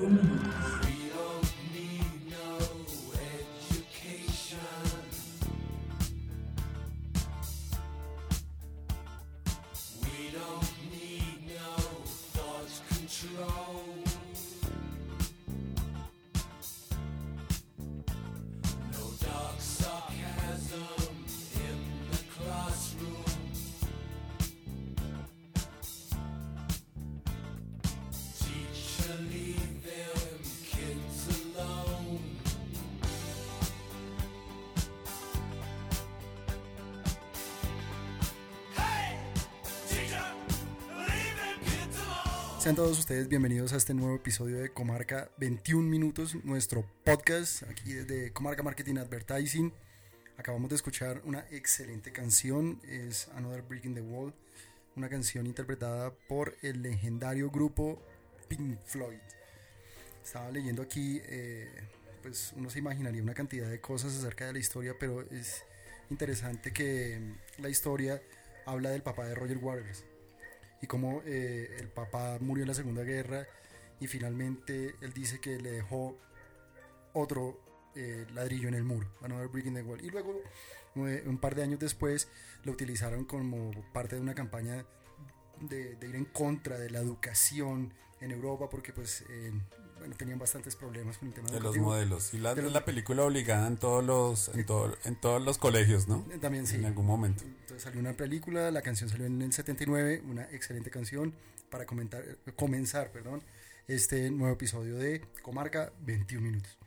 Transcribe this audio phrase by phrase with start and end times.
[0.00, 0.89] 21 minutos.
[42.70, 47.94] Sean todos ustedes bienvenidos a este nuevo episodio de Comarca 21 Minutos, nuestro podcast aquí
[47.94, 49.72] desde Comarca Marketing Advertising.
[50.36, 54.32] Acabamos de escuchar una excelente canción, es Another Brick in the Wall,
[54.94, 58.00] una canción interpretada por el legendario grupo
[58.46, 59.18] Pink Floyd.
[60.24, 61.68] Estaba leyendo aquí, eh,
[62.22, 65.64] pues uno se imaginaría una cantidad de cosas acerca de la historia, pero es
[66.08, 67.20] interesante que
[67.58, 68.22] la historia
[68.64, 70.04] habla del papá de Roger Waters
[70.82, 73.46] y cómo eh, el papá murió en la Segunda Guerra
[74.00, 76.16] y finalmente él dice que le dejó
[77.12, 77.60] otro
[77.94, 80.02] eh, ladrillo en el muro, Another Brick the Wall.
[80.02, 80.40] Y luego,
[80.96, 82.28] eh, un par de años después,
[82.64, 84.86] lo utilizaron como parte de una campaña
[85.60, 89.24] de, de ir en contra de la educación en Europa, porque pues
[90.00, 92.32] bueno, tenían bastantes problemas con el tema de los modelos.
[92.32, 96.26] Y la, película obligada en todos los en, todo, en todos los colegios, ¿no?
[96.40, 96.76] También sí.
[96.76, 97.44] En algún momento.
[97.44, 101.34] Entonces salió una película, la canción salió en el 79, una excelente canción
[101.70, 102.24] para comentar,
[102.56, 103.42] comenzar, perdón,
[103.88, 106.78] este nuevo episodio de Comarca 21 minutos.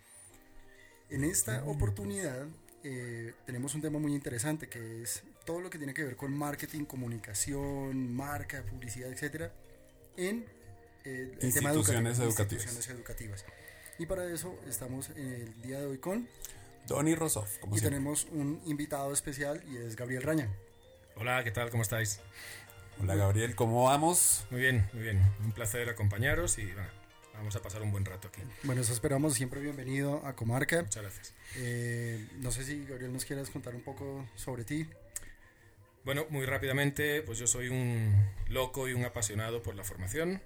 [1.09, 2.47] En esta oportunidad
[2.83, 6.35] eh, tenemos un tema muy interesante que es todo lo que tiene que ver con
[6.35, 9.53] marketing, comunicación, marca, publicidad, etcétera,
[10.17, 10.45] en
[11.05, 12.19] eh, el tema educativas.
[12.19, 13.45] instituciones educativas.
[13.99, 16.27] Y para eso estamos el día de hoy con
[16.87, 17.57] Donny Rosoff.
[17.71, 20.49] y tenemos un invitado especial y es Gabriel Raña.
[21.15, 21.69] Hola, ¿qué tal?
[21.69, 22.19] ¿Cómo estáis?
[23.01, 24.45] Hola Gabriel, ¿cómo vamos?
[24.49, 25.21] Muy bien, muy bien.
[25.43, 26.89] Un placer acompañaros y bueno,
[27.33, 28.41] vamos a pasar un buen rato aquí.
[28.63, 29.33] Bueno, eso esperamos.
[29.33, 30.83] Siempre bienvenido a Comarca.
[30.83, 31.33] Muchas gracias.
[31.57, 34.87] Eh, no sé si Gabriel nos quieras contar un poco sobre ti.
[36.05, 38.13] Bueno, muy rápidamente, pues yo soy un
[38.49, 40.41] loco y un apasionado por la formación.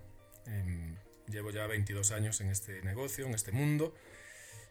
[1.28, 3.94] Llevo ya 22 años en este negocio, en este mundo.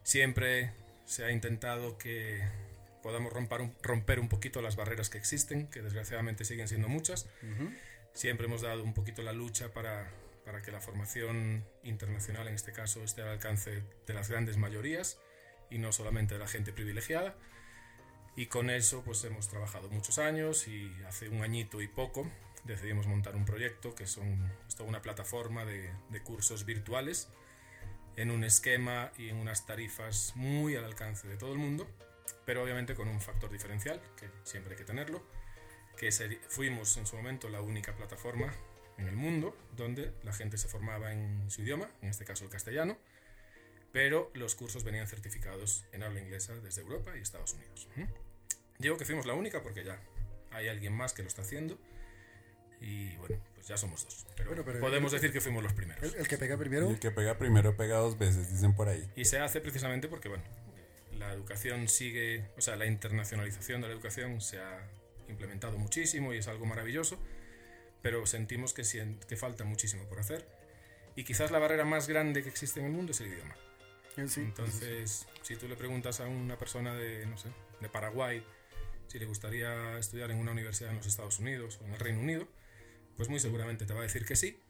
[0.02, 0.72] Siempre
[1.04, 2.42] se ha intentado que
[3.02, 7.28] podamos romper un, romper un poquito las barreras que existen, que desgraciadamente siguen siendo muchas.
[8.14, 10.10] Siempre hemos dado un poquito la lucha para,
[10.46, 15.18] para que la formación internacional, en este caso, esté al alcance de las grandes mayorías
[15.70, 17.36] y no solamente de la gente privilegiada.
[18.34, 22.30] Y con eso pues hemos trabajado muchos años y hace un añito y poco
[22.66, 27.28] decidimos montar un proyecto que son, es toda una plataforma de, de, cursos virtuales
[28.16, 31.86] en un esquema y en unas tarifas muy al alcance de todo el mundo,
[32.44, 35.22] pero obviamente con un factor diferencial, que siempre hay que tenerlo,
[35.96, 36.10] que
[36.48, 38.52] fuimos en su momento la única plataforma
[38.98, 42.50] en el mundo donde la gente se formaba en su idioma, en este caso el
[42.50, 42.98] castellano,
[43.92, 47.88] pero los cursos venían certificados en habla inglesa desde Europa y Estados Unidos.
[48.78, 50.00] Digo que fuimos la única porque ya
[50.50, 51.78] hay alguien más que lo está haciendo
[52.80, 54.26] y bueno, pues ya somos dos.
[54.36, 56.02] Pero, bueno, pero podemos el, decir que fuimos los primeros.
[56.02, 56.90] El, el, que pega primero.
[56.90, 59.08] el que pega primero pega dos veces, dicen por ahí.
[59.16, 60.44] Y se hace precisamente porque, bueno,
[61.18, 64.88] la educación sigue, o sea, la internacionalización de la educación se ha
[65.28, 67.18] implementado muchísimo y es algo maravilloso,
[68.02, 68.82] pero sentimos que,
[69.26, 70.46] que falta muchísimo por hacer.
[71.16, 73.56] Y quizás la barrera más grande que existe en el mundo es el idioma.
[74.28, 75.26] Sí, Entonces, sí.
[75.42, 77.48] si tú le preguntas a una persona de, no sé,
[77.80, 78.42] de Paraguay
[79.08, 82.20] si le gustaría estudiar en una universidad en los Estados Unidos o en el Reino
[82.20, 82.48] Unido,
[83.16, 84.60] pues muy seguramente te va a decir que sí,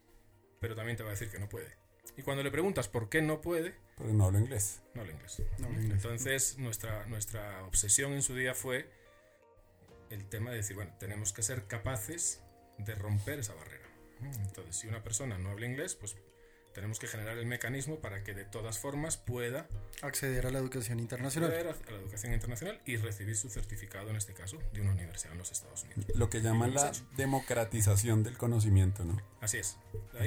[0.61, 1.77] pero también te va a decir que no puede.
[2.17, 3.75] Y cuando le preguntas por qué no puede...
[3.97, 4.81] Porque no habla inglés.
[4.95, 5.43] No habla inglés.
[5.59, 6.05] No habla inglés.
[6.05, 8.89] Entonces nuestra, nuestra obsesión en su día fue
[10.11, 12.43] el tema de decir, bueno, tenemos que ser capaces
[12.79, 13.87] de romper esa barrera.
[14.23, 16.17] Entonces, si una persona no habla inglés, pues
[16.77, 19.67] tenemos que generar el mecanismo para que de todas formas pueda
[20.03, 21.51] acceder a la educación internacional.
[21.51, 25.33] Acceder a la educación internacional y recibir su certificado, en este caso, de una universidad
[25.33, 26.05] en los Estados Unidos.
[26.15, 29.19] Lo que llaman la democratización del conocimiento, ¿no?
[29.41, 29.79] Así es.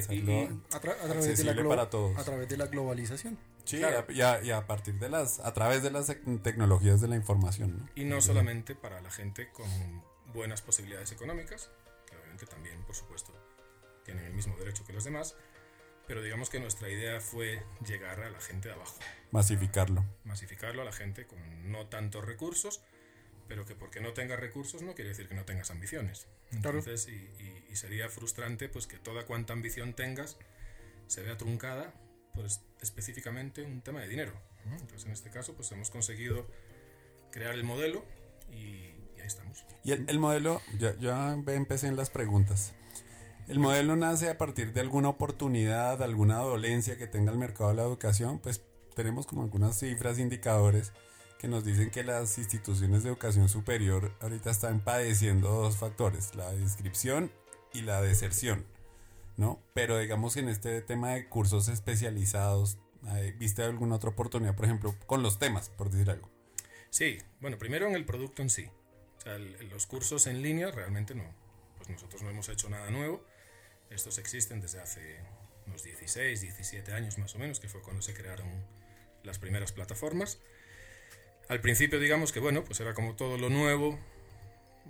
[0.08, 2.18] Y, y a, tra a, través de la para todos.
[2.18, 3.38] a través de la globalización.
[3.64, 4.04] Sí, claro.
[4.08, 6.08] y, a, y, a, partir de las, a través de las
[6.42, 7.78] tecnologías de la información.
[7.78, 7.88] ¿no?
[7.94, 9.68] Y no solamente para la gente con
[10.34, 11.70] buenas posibilidades económicas,
[12.08, 13.32] que obviamente también, por supuesto,
[14.04, 15.36] tienen el mismo derecho que los demás,
[16.10, 18.98] pero digamos que nuestra idea fue llegar a la gente de abajo.
[19.30, 20.04] Masificarlo.
[20.24, 22.80] Masificarlo a la gente con no tantos recursos,
[23.46, 26.26] pero que porque no tengas recursos no quiere decir que no tengas ambiciones.
[26.50, 27.20] Entonces, claro.
[27.38, 30.36] y, y, y, sería frustrante pues que toda cuanta ambición tengas
[31.06, 31.94] se vea truncada
[32.34, 34.32] pues específicamente un tema de dinero.
[34.64, 36.44] Entonces en este caso pues hemos conseguido
[37.30, 38.04] crear el modelo
[38.50, 39.64] y, ahí estamos.
[39.84, 42.74] Y el, modelo, ya, ya empecé en las preguntas.
[43.50, 47.74] ¿El modelo nace a partir de alguna oportunidad, alguna dolencia que tenga el mercado de
[47.74, 48.38] la educación?
[48.38, 48.62] Pues
[48.94, 50.92] tenemos como algunas cifras, indicadores
[51.36, 56.54] que nos dicen que las instituciones de educación superior ahorita están padeciendo dos factores, la
[56.54, 57.32] inscripción
[57.72, 58.64] y la deserción,
[59.36, 59.60] ¿no?
[59.74, 62.78] Pero digamos en este tema de cursos especializados,
[63.36, 66.30] ¿viste alguna otra oportunidad, por ejemplo, con los temas, por decir algo?
[66.90, 68.70] Sí, bueno, primero en el producto en sí.
[69.18, 71.24] O sea, los cursos en línea realmente no,
[71.78, 73.28] pues nosotros no hemos hecho nada nuevo.
[73.90, 75.18] Estos existen desde hace
[75.66, 78.48] unos 16, 17 años más o menos, que fue cuando se crearon
[79.22, 80.38] las primeras plataformas.
[81.48, 83.98] Al principio digamos que bueno, pues era como todo lo nuevo,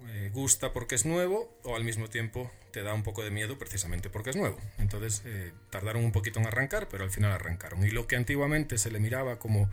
[0.08, 3.58] eh, gusta porque es nuevo o al mismo tiempo te da un poco de miedo
[3.58, 4.58] precisamente porque es nuevo.
[4.78, 7.84] Entonces eh, tardaron un poquito en arrancar, pero al final arrancaron.
[7.84, 9.70] Y lo que antiguamente se le miraba como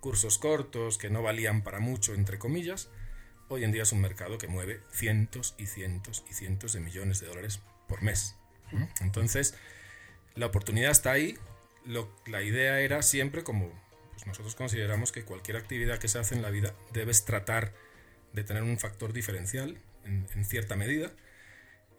[0.00, 2.88] cursos cortos que no valían para mucho, entre comillas,
[3.48, 7.20] hoy en día es un mercado que mueve cientos y cientos y cientos de millones
[7.20, 8.36] de dólares por mes.
[9.00, 9.54] Entonces,
[10.34, 11.38] la oportunidad está ahí.
[12.26, 13.70] la idea era siempre como
[14.16, 17.74] pues nosotros consideramos que cualquier actividad que se hace en la vida debes tratar
[18.32, 21.12] de tener un factor diferencial en, cierta medida.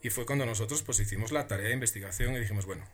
[0.01, 2.85] Y fue cuando nosotros pues hicimos la tarea de investigación y dijimos, bueno,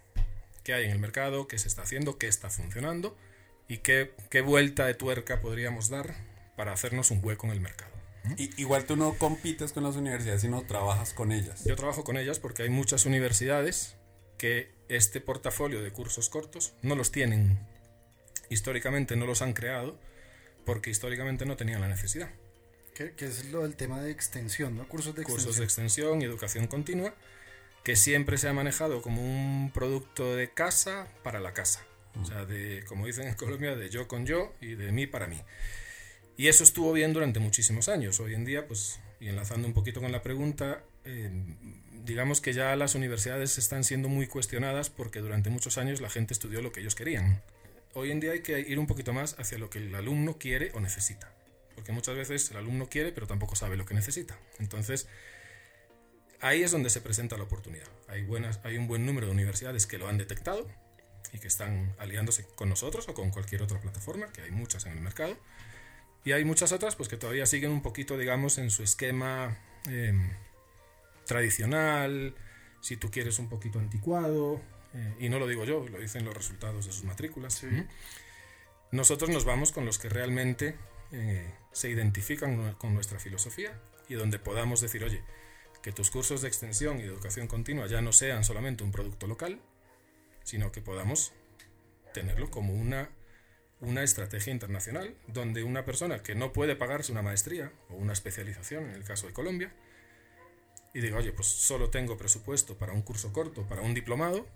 [0.64, 1.48] ¿qué hay en el mercado?
[1.48, 2.18] ¿Qué se está haciendo?
[2.18, 3.18] ¿Qué está funcionando?
[3.70, 6.16] ¿Y qué, qué vuelta de tuerca podríamos dar
[6.58, 7.93] para hacernos un hueco en el mercado?
[8.38, 11.64] Y, igual tú no compites con las universidades, sino trabajas con ellas.
[11.66, 13.96] Yo trabajo con ellas porque hay muchas universidades
[14.38, 17.60] que este portafolio de cursos cortos no los tienen
[18.54, 20.00] históricamente no los han creado
[20.66, 22.30] porque históricamente no tenían la necesidad.
[22.96, 24.88] Que, es lo del tema de extensión, ¿no?
[24.88, 25.46] Cursos de extensión.
[25.46, 27.16] Cursos de extensión y educación continua,
[27.84, 31.84] que siempre se ha manejado como un producto de casa para la casa.
[32.22, 35.26] O sea, de, como dicen en Colombia, de yo con yo y de mí para
[35.26, 35.42] mí.
[36.38, 38.20] Y eso estuvo bien durante muchísimos años.
[38.20, 41.32] Hoy en día, pues, y enlazando un poquito con la pregunta, eh,
[42.04, 46.34] digamos que ya las universidades están siendo muy cuestionadas porque durante muchos años la gente
[46.34, 47.42] estudió lo que ellos querían
[47.94, 50.72] hoy en día hay que ir un poquito más hacia lo que el alumno quiere
[50.74, 51.32] o necesita.
[51.76, 54.38] Porque muchas veces el alumno quiere, pero tampoco sabe lo que necesita.
[54.60, 55.08] Entonces,
[56.40, 57.88] ahí es donde se presenta la oportunidad.
[58.08, 60.68] Hay, buenas, hay un buen número de universidades que lo han detectado
[61.32, 64.94] y que están aliándose con nosotros o con cualquier otra plataforma, que hay muchas en
[64.94, 65.36] el mercado.
[66.26, 70.32] Y hay muchas otras pues, que todavía siguen un poquito, digamos, en su esquema em,
[71.26, 72.36] tradicional,
[72.82, 74.62] si tú quieres un poquito anticuado,
[74.94, 77.66] eh, y no lo digo yo, lo dicen los resultados de sus matrículas.
[78.92, 80.76] Nosotros nos vamos con los que realmente
[81.12, 85.24] eh, se identifican con nuestra filosofía y donde podamos decir, oye,
[85.82, 89.28] que tus cursos de extensión y de educación continua ya no sean solamente un producto
[89.28, 89.60] local,
[90.44, 91.34] sino que podamos
[92.14, 93.10] tenerlo como una,
[93.84, 98.86] una estrategia internacional, donde una persona que no puede pagarse una maestría o una especialización,
[98.86, 99.74] en el caso de Colombia,
[100.94, 104.48] y diga, oye, pues solo tengo presupuesto para un curso corto, para un diplomado,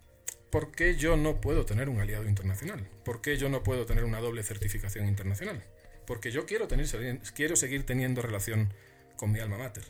[0.50, 2.88] ¿por qué yo no puedo tener un aliado internacional?
[3.04, 5.64] ¿Por qué yo no puedo tener una doble certificación internacional?
[6.06, 6.88] Porque yo quiero, tener,
[7.34, 8.74] quiero seguir teniendo relación
[9.18, 9.84] con mi alma mater.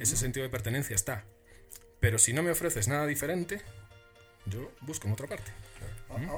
[0.00, 1.24] Ese sentido de pertenencia está.
[2.00, 3.60] Pero si no me ofreces nada diferente,
[4.46, 5.50] yo busco en otra parte.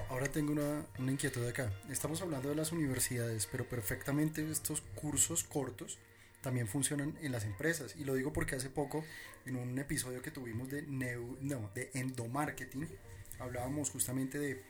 [0.09, 1.73] Ahora tengo una, una inquietud acá.
[1.91, 5.99] Estamos hablando de las universidades, pero perfectamente estos cursos cortos
[6.41, 7.95] también funcionan en las empresas.
[7.97, 9.05] Y lo digo porque hace poco,
[9.47, 12.89] en un episodio que tuvimos de, no, de endomarketing,
[13.39, 14.63] hablábamos justamente de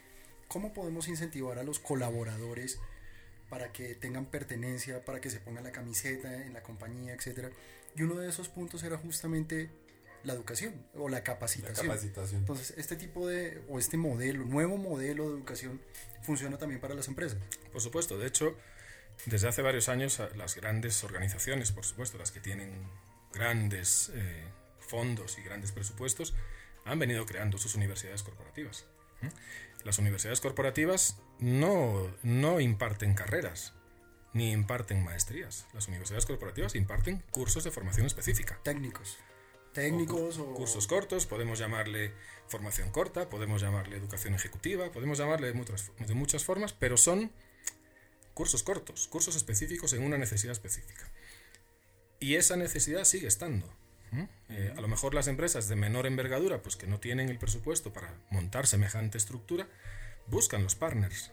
[0.48, 2.78] cómo podemos incentivar a los colaboradores
[3.48, 7.52] para que tengan pertenencia, para que se pongan la camiseta en la compañía, etc.
[7.96, 9.70] Y uno de esos puntos era justamente
[10.24, 11.86] la educación o la capacitación.
[11.86, 12.40] la capacitación.
[12.40, 15.80] Entonces, este tipo de, o este modelo, nuevo modelo de educación,
[16.22, 17.38] funciona también para las empresas.
[17.72, 18.56] Por supuesto, de hecho,
[19.26, 22.70] desde hace varios años las grandes organizaciones, por supuesto, las que tienen
[23.32, 24.44] grandes eh,
[24.78, 26.34] fondos y grandes presupuestos,
[26.84, 28.86] han venido creando sus universidades corporativas.
[29.84, 33.74] Las universidades corporativas no, no imparten carreras,
[34.32, 35.66] ni imparten maestrías.
[35.74, 38.60] Las universidades corporativas imparten cursos de formación específica.
[38.62, 39.18] Técnicos.
[39.78, 42.10] Técnicos o, Cursos cortos, podemos llamarle
[42.48, 47.30] formación corta, podemos llamarle educación ejecutiva, podemos llamarle de muchas formas, pero son
[48.34, 51.08] cursos cortos, cursos específicos en una necesidad específica.
[52.18, 53.72] Y esa necesidad sigue estando.
[54.48, 57.92] Eh, a lo mejor las empresas de menor envergadura, pues que no tienen el presupuesto
[57.92, 59.68] para montar semejante estructura,
[60.26, 61.30] buscan los partners.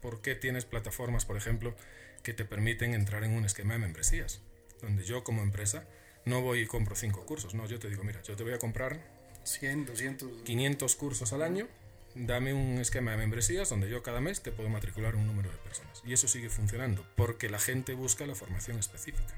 [0.00, 1.74] ¿Por qué tienes plataformas, por ejemplo,
[2.22, 4.42] que te permiten entrar en un esquema de membresías?
[4.80, 5.88] Donde yo como empresa
[6.28, 8.58] no voy y compro cinco cursos, no, yo te digo, mira, yo te voy a
[8.58, 9.00] comprar
[9.44, 11.68] 100, 200, 500 cursos al año
[12.14, 15.56] dame un esquema de membresías donde yo cada mes te puedo matricular un número de
[15.58, 16.02] personas.
[16.04, 19.34] Y eso sigue funcionando, porque la gente busca la formación específica.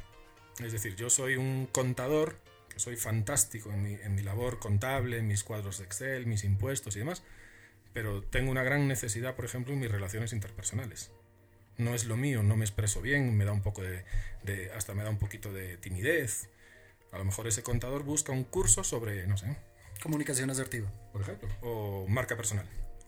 [0.58, 2.36] Es decir, yo soy un contador,
[2.68, 6.44] que soy fantástico en mi, en mi labor contable, en mis cuadros de Excel, mis
[6.44, 7.22] impuestos y demás,
[7.92, 11.10] pero tengo una gran necesidad, por ejemplo, en mis relaciones interpersonales.
[11.76, 14.04] No es lo mío, no me expreso bien, me da un poco de,
[14.42, 16.48] de hasta me da un poquito de timidez.
[17.12, 19.56] A lo mejor ese contador busca un curso sobre, no sé,
[20.02, 20.90] Comunicación asertiva.
[21.12, 22.66] por ejemplo, o marca personal,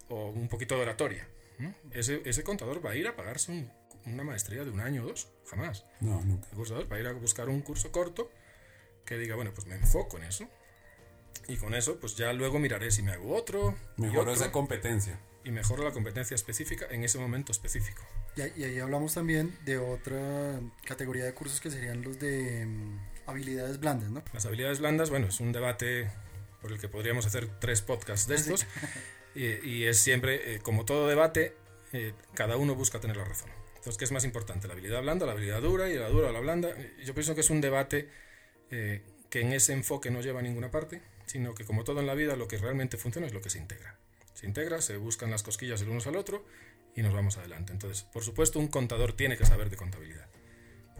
[0.08, 1.26] o un poquito de oratoria.
[1.58, 1.74] ¿no?
[1.92, 3.70] Ese, ese contador va a ir a pagarse un-
[4.04, 5.84] una maestría de un año o dos, jamás.
[6.00, 6.48] No, nunca.
[6.50, 8.30] El cursador va a ir a buscar un curso corto
[9.06, 10.48] que diga, bueno, pues me enfoco en eso.
[11.48, 13.74] Y con eso, pues ya luego miraré si me hago otro.
[13.98, 15.18] otro, esa competencia.
[15.44, 18.02] y mejoro la competencia específica en ese momento específico.
[18.36, 22.64] Y, ahí- y ahí hablamos también de otra categoría de cursos que serían los de
[22.66, 24.22] mm, habilidades blandas, ¿no?
[24.32, 26.10] Las habilidades blandas, bueno, es un debate
[26.60, 28.66] por el que podríamos hacer tres podcasts de estos.
[29.34, 31.56] Y, y es siempre, eh, como todo debate,
[31.92, 33.50] eh, cada uno busca tener la razón.
[33.76, 34.68] Entonces, ¿qué es más importante?
[34.68, 36.70] ¿La habilidad blanda, la habilidad dura y la dura o la blanda?
[36.70, 38.08] Eh, Yo pienso que es un debate
[38.70, 42.06] eh, que en ese enfoque no lleva a ninguna parte, sino que como todo en
[42.06, 43.96] la vida, lo que realmente funciona es lo que se integra.
[44.34, 46.44] Se integra, se buscan las cosquillas el uno al otro
[46.94, 47.72] y nos vamos adelante.
[47.72, 50.28] Entonces, por supuesto, un contador tiene que saber de contabilidad.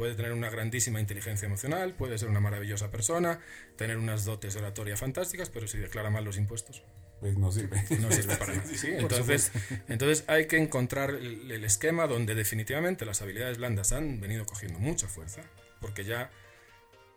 [0.03, 3.39] Puede tener una grandísima inteligencia emocional, puede ser una maravillosa persona,
[3.77, 6.83] tener unas dotes de oratoria fantásticas, pero si declara mal los impuestos,
[7.21, 7.81] Pues no sirve.
[8.01, 8.67] no sirve para nada.
[8.67, 8.89] ¿sí?
[8.91, 9.53] Entonces,
[9.89, 14.81] entonces hay que encontrar el, el esquema donde definitivamente las habilidades blandas han venido cogiendo
[14.81, 15.43] mucha fuerza,
[15.81, 16.33] porque ya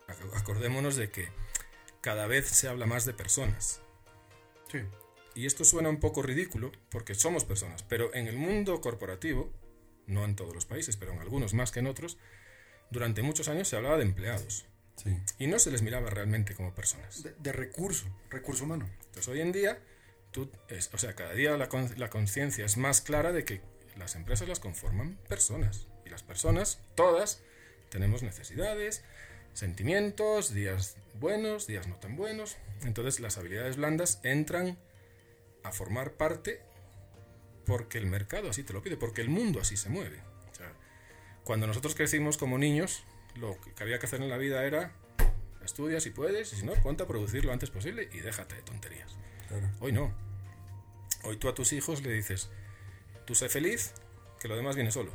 [0.08, 1.30] ac- acordémonos de que
[2.02, 3.82] cada vez se habla más de personas.
[4.72, 4.78] Sí.
[5.34, 9.52] Y esto suena un poco ridículo, porque somos personas, pero en el mundo corporativo,
[10.06, 12.20] no en todos los países, pero en algunos más que en otros,
[12.92, 14.66] durante muchos años se hablaba de empleados
[14.98, 15.18] Sí.
[15.40, 17.22] y no se les miraba realmente como personas.
[17.24, 18.90] De, de recurso, recurso humano.
[19.06, 19.80] Entonces hoy en día,
[20.32, 23.62] tú, es- o sea, cada día la conciencia es más clara de que
[23.98, 25.88] las empresas las conforman personas.
[26.06, 27.42] Y las personas, todas,
[27.90, 29.04] tenemos necesidades,
[29.54, 32.58] sentimientos, días buenos, días no tan buenos.
[32.84, 34.78] Entonces las habilidades blandas entran
[35.64, 36.62] a formar parte
[37.66, 40.22] porque el mercado así te lo pide, porque el mundo así se mueve.
[41.46, 43.04] Cuando nosotros crecimos como niños,
[43.36, 44.92] lo que había que hacer en la vida era
[45.64, 48.62] estudia si puedes, y si no, ponte a producir lo antes posible y déjate de
[48.64, 49.16] tonterías.
[49.48, 49.70] Claro.
[49.80, 50.12] Hoy no.
[51.24, 52.50] Hoy tú a tus hijos le dices,
[53.26, 53.94] tú sé feliz,
[54.40, 55.12] que lo demás viene solo.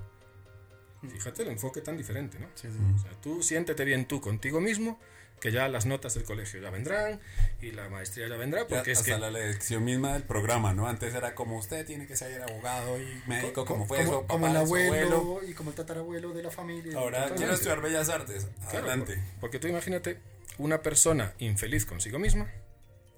[1.02, 2.46] Fíjate el enfoque tan diferente, ¿no?
[2.54, 2.78] Sí, sí.
[2.94, 5.00] O sea, tú siéntete bien tú contigo mismo,
[5.40, 7.18] que ya las notas del colegio ya vendrán
[7.62, 9.18] y la maestría ya vendrá, Ya porque es hasta que...
[9.20, 10.86] la lección misma del programa, ¿no?
[10.86, 14.46] Antes era como usted tiene que ser abogado y médico, como fue como, como papá,
[14.48, 16.98] el su abuelo, y como el tatarabuelo de la familia.
[16.98, 18.46] Ahora quiero estudiar Bellas Artes.
[18.68, 19.14] Adelante.
[19.16, 20.18] por- porque tú imagínate,
[20.58, 22.50] una persona infeliz consigo misma,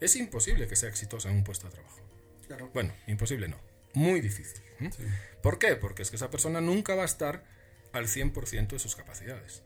[0.00, 2.00] es imposible que sea exitosa en un puesto de trabajo.
[2.46, 2.70] Claro.
[2.72, 3.56] Bueno, imposible no.
[3.94, 4.60] Muy difícil.
[4.78, 5.02] Sí.
[5.42, 5.76] ¿Por qué?
[5.76, 7.44] Porque es que esa persona nunca va a estar
[7.92, 9.62] al 100% de sus capacidades.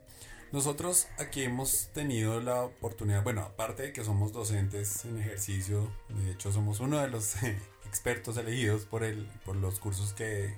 [0.57, 6.31] Nosotros aquí hemos tenido la oportunidad, bueno, aparte de que somos docentes en ejercicio, de
[6.31, 10.55] hecho somos uno de los eh, expertos elegidos por, el, por los cursos que,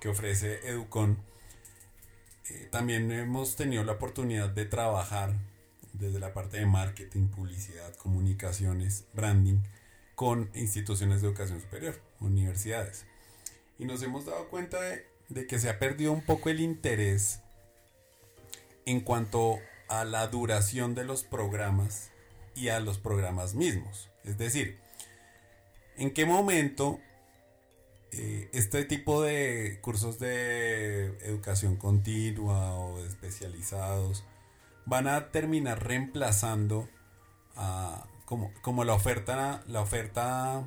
[0.00, 1.18] que ofrece Educon,
[2.48, 5.34] eh, también hemos tenido la oportunidad de trabajar
[5.92, 9.58] desde la parte de marketing, publicidad, comunicaciones, branding,
[10.14, 13.04] con instituciones de educación superior, universidades.
[13.78, 17.42] Y nos hemos dado cuenta de, de que se ha perdido un poco el interés
[18.90, 22.10] en cuanto a la duración de los programas
[22.54, 24.08] y a los programas mismos.
[24.24, 24.78] Es decir,
[25.96, 27.00] ¿en qué momento
[28.12, 34.24] eh, este tipo de cursos de educación continua o especializados
[34.86, 36.88] van a terminar reemplazando
[37.54, 40.66] a, como, como la oferta, la oferta,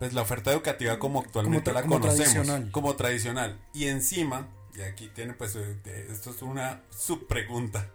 [0.00, 2.70] pues la oferta educativa como actualmente la como conocemos, tradicional.
[2.72, 3.60] como tradicional.
[3.72, 5.76] Y encima, y aquí tiene pues, eh,
[6.10, 7.90] esto es una subpregunta,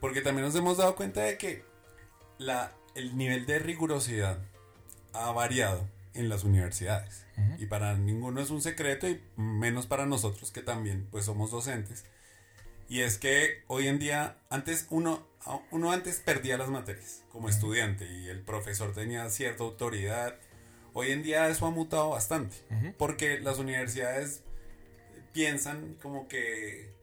[0.00, 1.64] porque también nos hemos dado cuenta de que
[2.38, 4.38] la, el nivel de rigurosidad
[5.12, 7.24] ha variado en las universidades.
[7.58, 12.04] Y para ninguno es un secreto y menos para nosotros que también pues somos docentes.
[12.88, 15.26] Y es que hoy en día, antes uno,
[15.72, 20.36] uno antes perdía las materias como estudiante y el profesor tenía cierta autoridad.
[20.92, 22.56] Hoy en día eso ha mutado bastante
[22.98, 24.42] porque las universidades
[25.34, 26.94] piensan como que,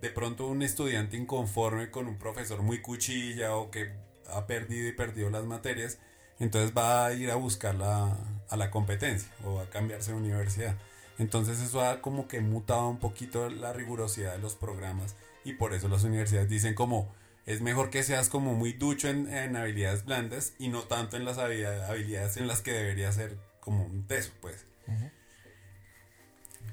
[0.00, 3.92] de pronto un estudiante inconforme con un profesor muy cuchilla o que
[4.28, 5.98] ha perdido y perdido las materias,
[6.38, 8.16] entonces va a ir a buscar la,
[8.48, 10.78] a la competencia o a cambiarse de universidad.
[11.18, 15.74] Entonces eso ha como que mutado un poquito la rigurosidad de los programas y por
[15.74, 17.12] eso las universidades dicen como
[17.46, 21.24] es mejor que seas como muy ducho en, en habilidades blandas y no tanto en
[21.24, 24.66] las habilidades en las que debería ser como un teso, pues.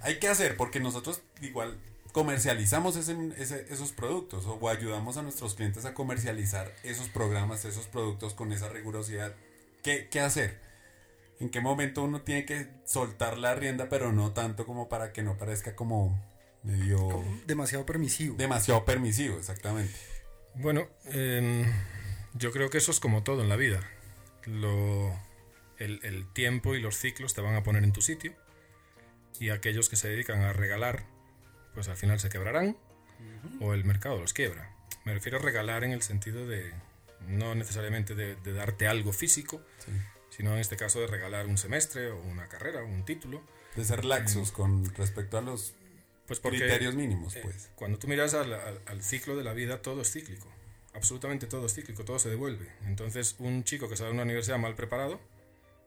[0.04, 1.80] Hay que hacer, porque nosotros igual
[2.12, 7.88] comercializamos ese, ese- esos productos o ayudamos a nuestros clientes a comercializar esos programas, esos
[7.88, 9.34] productos con esa rigurosidad.
[9.82, 10.60] ¿Qué, qué hacer?
[11.40, 15.24] ¿En qué momento uno tiene que soltar la rienda, pero no tanto como para que
[15.24, 16.22] no parezca como
[16.62, 17.24] medio...
[17.48, 18.36] Demasiado permisivo.
[18.38, 19.94] Demasiado permisivo, exactamente.
[20.56, 21.66] Bueno, em,
[22.36, 23.80] yo creo que eso es como todo en la vida.
[24.46, 25.12] Lo,
[25.80, 28.34] el, el tiempo y los ciclos te van a poner en tu sitio
[29.40, 31.06] y aquellos que se dedican a regalar,
[31.74, 32.78] pues al final se quebrarán
[33.60, 34.70] o el mercado los quiebra.
[35.06, 36.72] Me refiero a regalar en el sentido de
[37.28, 39.62] no necesariamente de, de darte algo físico,
[40.30, 43.42] sino en este caso de regalar un semestre o una carrera o un título.
[43.76, 45.74] De ser laxos con respecto a los
[46.28, 47.70] Pues porque criterios mínimos, eh, pues.
[47.76, 50.48] Cuando tú miras al, al- al ciclo de la vida, todo es cíclico.
[50.94, 52.70] Absolutamente todo es cíclico, todo se devuelve.
[52.86, 55.20] Entonces, un chico que sale de una universidad mal preparado,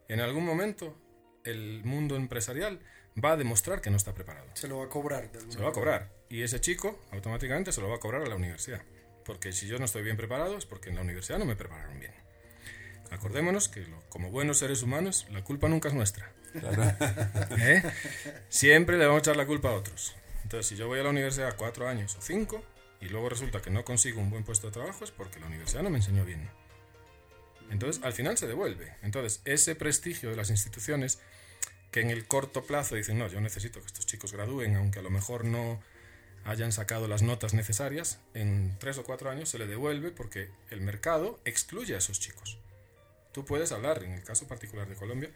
[0.08, 0.96] en algún momento
[1.44, 2.80] el mundo empresarial
[3.22, 4.46] va a demostrar que no está preparado.
[4.54, 5.30] Se lo va a cobrar.
[5.30, 6.12] de alguna Se lo va a cobrar.
[6.28, 8.82] Y ese chico automáticamente se lo va a cobrar a la universidad.
[9.24, 11.98] Porque si yo no estoy bien preparado es porque en la universidad no me prepararon
[11.98, 12.12] bien.
[13.10, 16.32] Acordémonos que lo- como buenos seres humanos, la culpa nunca es nuestra.
[16.58, 16.82] Claro.
[17.58, 17.82] ¿Eh?
[18.48, 20.14] Siempre le vamos a echar la culpa a otros.
[20.42, 22.62] Entonces, si yo voy a la universidad cuatro años o cinco
[23.00, 25.82] y luego resulta que no consigo un buen puesto de trabajo es porque la universidad
[25.82, 26.48] no me enseñó bien.
[27.70, 28.94] Entonces, al final se devuelve.
[29.02, 31.18] Entonces, ese prestigio de las instituciones
[31.96, 35.02] que en el corto plazo dicen, no, yo necesito que estos chicos gradúen, aunque a
[35.02, 35.80] lo mejor no
[36.44, 40.82] hayan sacado las notas necesarias, en tres o cuatro años se le devuelve porque el
[40.82, 42.58] mercado excluye a esos chicos.
[43.32, 45.30] Tú puedes hablar, en el caso particular de Colombia,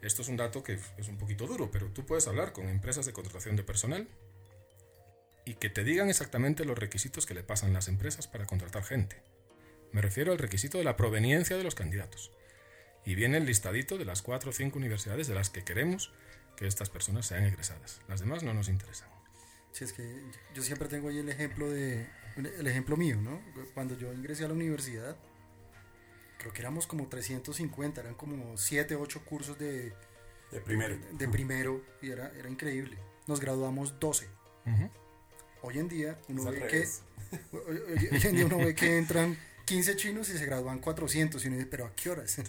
[0.00, 3.04] esto es un dato que es un poquito duro, pero tú puedes hablar con empresas
[3.04, 4.08] de contratación de personal
[5.44, 9.22] y que te digan exactamente los requisitos que le pasan las empresas para contratar gente.
[9.92, 12.30] Me refiero al requisito de la proveniencia de los candidatos.
[13.06, 16.12] Y viene el listadito de las cuatro o cinco universidades de las que queremos
[16.56, 18.00] que estas personas sean egresadas.
[18.08, 19.08] Las demás no nos interesan.
[19.72, 20.22] Sí, es que
[20.54, 23.40] yo siempre tengo ahí el ejemplo de el ejemplo mío, ¿no?
[23.74, 25.16] Cuando yo ingresé a la universidad,
[26.38, 29.92] creo que éramos como 350, eran como 7, 8 cursos de,
[30.50, 30.96] De primero.
[31.12, 32.98] de primero y era, era increíble.
[33.26, 34.28] Nos graduamos 12.
[34.66, 34.90] Ujú.
[35.62, 37.02] Hoy en día uno ve que revés.
[37.52, 37.60] hoy-
[38.12, 41.56] hoy en día uno ve que entran 15 chinos y se gradúan 400 y uno
[41.56, 42.30] dice, pero ¿a qué horas?
[42.32, 42.42] Sí.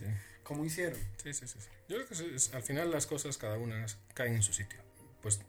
[0.46, 1.00] ¿Cómo hicieron?
[1.22, 1.58] Sí, sí, sí.
[1.90, 4.80] Yo creo que es- al final las cosas cada una caen en su sitio.
[5.24, 5.42] Pues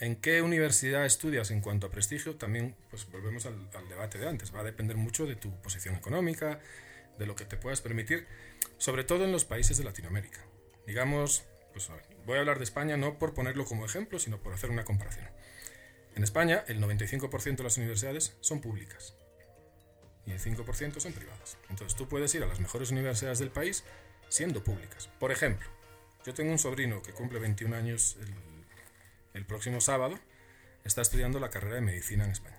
[0.00, 4.26] en qué universidad estudias en cuanto a prestigio, también pues volvemos al, al debate de
[4.26, 4.54] antes.
[4.54, 6.60] Va a depender mucho de tu posición económica,
[7.18, 8.26] de lo que te puedas permitir,
[8.78, 10.40] sobre todo en los países de Latinoamérica.
[10.86, 14.40] Digamos, pues a ver, voy a hablar de España no por ponerlo como ejemplo, sino
[14.42, 15.28] por hacer una comparación.
[16.16, 19.14] En España, el 95% de las universidades son públicas
[20.24, 21.58] y el 5% son privadas.
[21.68, 23.84] Entonces tú puedes ir a las mejores universidades del país
[24.28, 25.08] siendo públicas.
[25.18, 25.68] Por ejemplo,
[26.24, 28.34] yo tengo un sobrino que cumple 21 años el,
[29.34, 30.18] el próximo sábado,
[30.84, 32.58] está estudiando la carrera de medicina en España.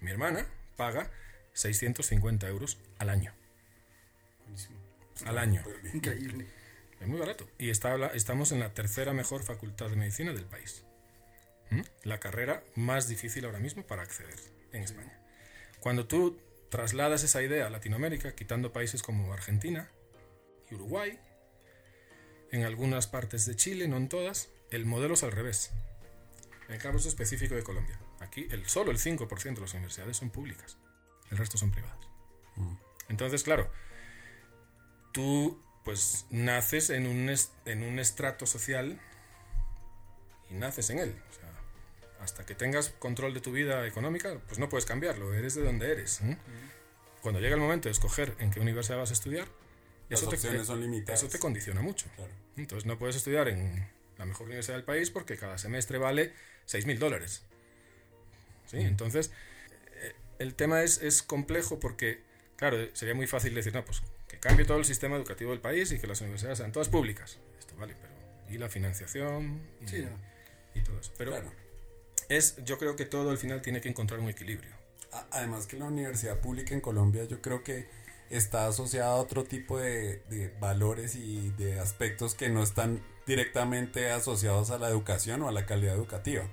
[0.00, 1.10] Mi hermana paga
[1.54, 3.32] 650 euros al año.
[5.24, 5.62] Al año.
[5.92, 6.46] Increíble.
[7.00, 7.48] Es muy barato.
[7.58, 10.84] Y está, estamos en la tercera mejor facultad de medicina del país.
[11.70, 11.80] ¿Mm?
[12.04, 14.38] La carrera más difícil ahora mismo para acceder
[14.72, 15.18] en España.
[15.80, 16.38] Cuando tú
[16.70, 19.90] trasladas esa idea a Latinoamérica, quitando países como Argentina
[20.72, 21.18] y Uruguay,
[22.50, 25.70] en algunas partes de Chile, no en todas, el modelo es al revés.
[26.68, 30.30] En el caso específico de Colombia, aquí el, solo el 5% de las universidades son
[30.30, 30.78] públicas,
[31.30, 31.98] el resto son privadas.
[33.08, 33.70] Entonces, claro,
[35.12, 37.34] tú pues naces en un,
[37.66, 39.00] en un estrato social
[40.48, 41.22] y naces en él.
[41.30, 41.50] O sea,
[42.20, 45.90] hasta que tengas control de tu vida económica, pues no puedes cambiarlo, eres de donde
[45.90, 46.20] eres.
[46.20, 46.38] ¿eh?
[47.20, 49.48] Cuando llega el momento de escoger en qué universidad vas a estudiar,
[50.12, 51.22] Las eso te, opciones son limitadas.
[51.22, 52.06] eso te condiciona mucho.
[52.16, 52.32] Claro.
[52.56, 56.32] Entonces no puedes estudiar en la mejor universidad del país porque cada semestre vale
[56.66, 57.42] 6 mil dólares.
[58.66, 58.78] ¿Sí?
[58.78, 59.30] Entonces,
[59.96, 62.22] eh, el tema es, es complejo porque,
[62.56, 65.92] claro, sería muy fácil decir, no, pues que cambie todo el sistema educativo del país
[65.92, 67.38] y que las universidades sean todas públicas.
[67.58, 68.12] Esto vale, pero
[68.54, 69.60] ¿y la financiación?
[69.82, 70.10] Y, Sí, no.
[70.74, 71.12] y todo eso.
[71.18, 71.52] Pero Claro.
[72.28, 74.70] es, yo creo que todo al final tiene que encontrar un equilibrio.
[75.30, 77.86] Además que la universidad pública en Colombia yo creo que
[78.32, 84.10] está asociada a otro tipo de, de valores y de aspectos que no están directamente
[84.10, 86.44] asociados a la educación o a la calidad educativa.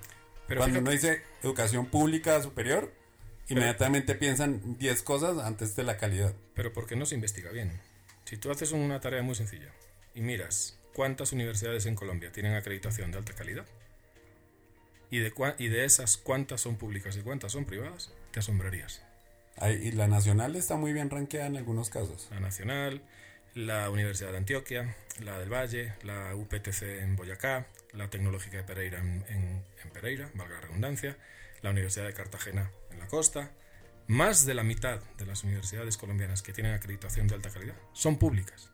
[0.47, 2.91] Pero Cuando fíjate- uno dice educación pública superior,
[3.47, 6.33] inmediatamente piensan 10 cosas antes de la calidad.
[6.53, 7.79] Pero porque no se investiga bien.
[8.25, 9.71] Si tú haces una tarea muy sencilla
[10.13, 13.65] y miras cuántas universidades en Colombia tienen acreditación de alta calidad
[15.11, 19.01] y de, y de esas cuántas son públicas y cuántas son privadas, te asombrarías.
[19.67, 22.27] Y la nacional está muy bien ranqueada en algunos casos.
[22.31, 23.01] La nacional,
[23.55, 28.99] la Universidad de Antioquia, la del Valle, la UPTC en Boyacá, la Tecnológica de Pereira
[28.99, 31.17] en, en Pereira, valga la redundancia,
[31.61, 33.51] la Universidad de Cartagena en la costa.
[34.07, 38.17] Más de la mitad de las universidades colombianas que tienen acreditación de alta calidad son
[38.17, 38.71] públicas.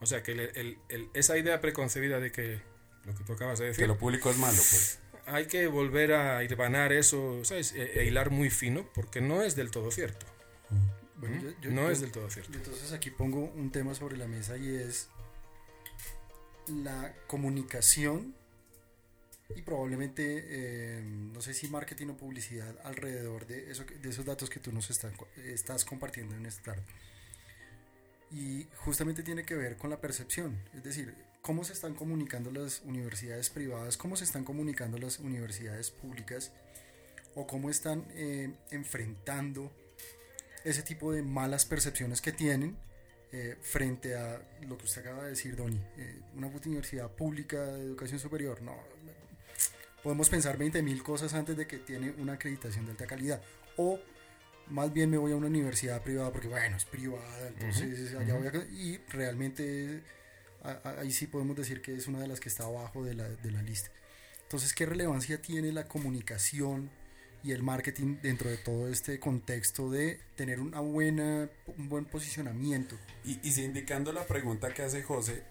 [0.00, 0.76] O sea que
[1.14, 2.60] esa idea preconcebida de que
[3.04, 3.84] lo que tú acabas de decir.
[3.84, 4.98] Que lo público es malo, pues.
[5.26, 7.72] Hay que volver a irbanar eso, ¿sabes?
[7.74, 10.26] E, e hilar muy fino, porque no es del todo cierto.
[11.18, 11.72] ¿Mm?
[11.72, 12.52] no es del todo cierto.
[12.52, 15.08] Entonces aquí pongo un tema sobre la mesa y es
[16.66, 18.34] la comunicación
[19.54, 24.48] y probablemente, eh, no sé si marketing o publicidad alrededor de, eso, de esos datos
[24.48, 26.82] que tú nos estás compartiendo en esta tarde.
[28.30, 32.80] Y justamente tiene que ver con la percepción, es decir, cómo se están comunicando las
[32.82, 36.52] universidades privadas, cómo se están comunicando las universidades públicas
[37.34, 39.70] o cómo están eh, enfrentando
[40.64, 42.76] ese tipo de malas percepciones que tienen
[43.32, 45.80] eh, frente a lo que usted acaba de decir, Doni,
[46.36, 48.76] una universidad pública de educación superior, no,
[50.02, 53.42] podemos pensar 20.000 cosas antes de que tiene una acreditación de alta calidad.
[53.76, 53.98] O
[54.68, 58.46] más bien me voy a una universidad privada porque, bueno, es privada, entonces allá voy
[58.46, 58.52] a...
[58.72, 60.02] Y realmente
[60.98, 63.50] ahí sí podemos decir que es una de las que está abajo de la, de
[63.50, 63.90] la lista.
[64.42, 66.90] Entonces, ¿qué relevancia tiene la comunicación
[67.42, 71.48] y el marketing dentro de todo este contexto de tener una buena,
[71.78, 72.96] un buen posicionamiento?
[73.24, 75.42] Y, y indicando la pregunta que hace José,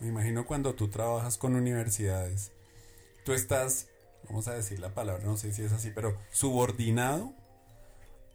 [0.00, 2.52] me imagino cuando tú trabajas con universidades,
[3.24, 3.88] tú estás
[4.28, 7.34] vamos a decir la palabra, no sé si es así, pero subordinado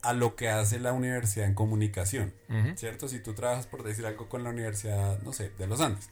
[0.08, 2.34] a lo que hace la universidad en comunicación,
[2.78, 3.10] ¿cierto?
[3.10, 6.10] Si tú trabajas, por decir algo, con la universidad, no sé, de los Andes,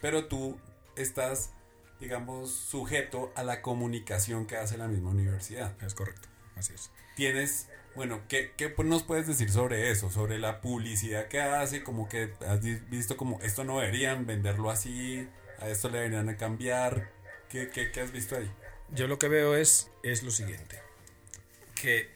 [0.00, 0.56] pero tú
[0.94, 1.50] estás,
[1.98, 5.74] digamos, sujeto a la comunicación que hace la misma universidad.
[5.82, 6.92] Es correcto, así es.
[7.16, 7.66] Tienes,
[7.96, 10.10] bueno, ¿qué, ¿qué, nos puedes decir sobre eso?
[10.10, 15.28] Sobre la publicidad que hace, como que has visto como esto no deberían venderlo así,
[15.58, 17.10] a esto le deberían cambiar,
[17.48, 18.48] ¿qué, qué, qué has visto ahí?
[18.90, 20.78] Yo lo que veo es, es lo siguiente,
[21.74, 22.13] que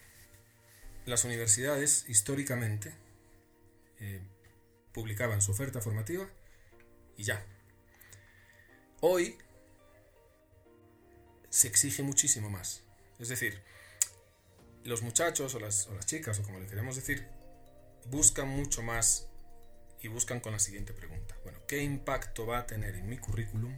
[1.09, 2.95] las universidades históricamente
[4.01, 4.21] eh,
[4.93, 6.29] publicaban su oferta formativa
[7.17, 7.45] y ya.
[9.01, 9.39] Hoy
[11.51, 12.83] se exige muchísimo más.
[13.19, 13.63] Es decir,
[14.85, 17.27] los muchachos o las, o las chicas, o como le queremos decir,
[18.07, 19.29] buscan mucho más
[20.01, 21.37] y buscan con la siguiente pregunta.
[21.43, 23.75] Bueno, ¿qué impacto va a tener en mi currículum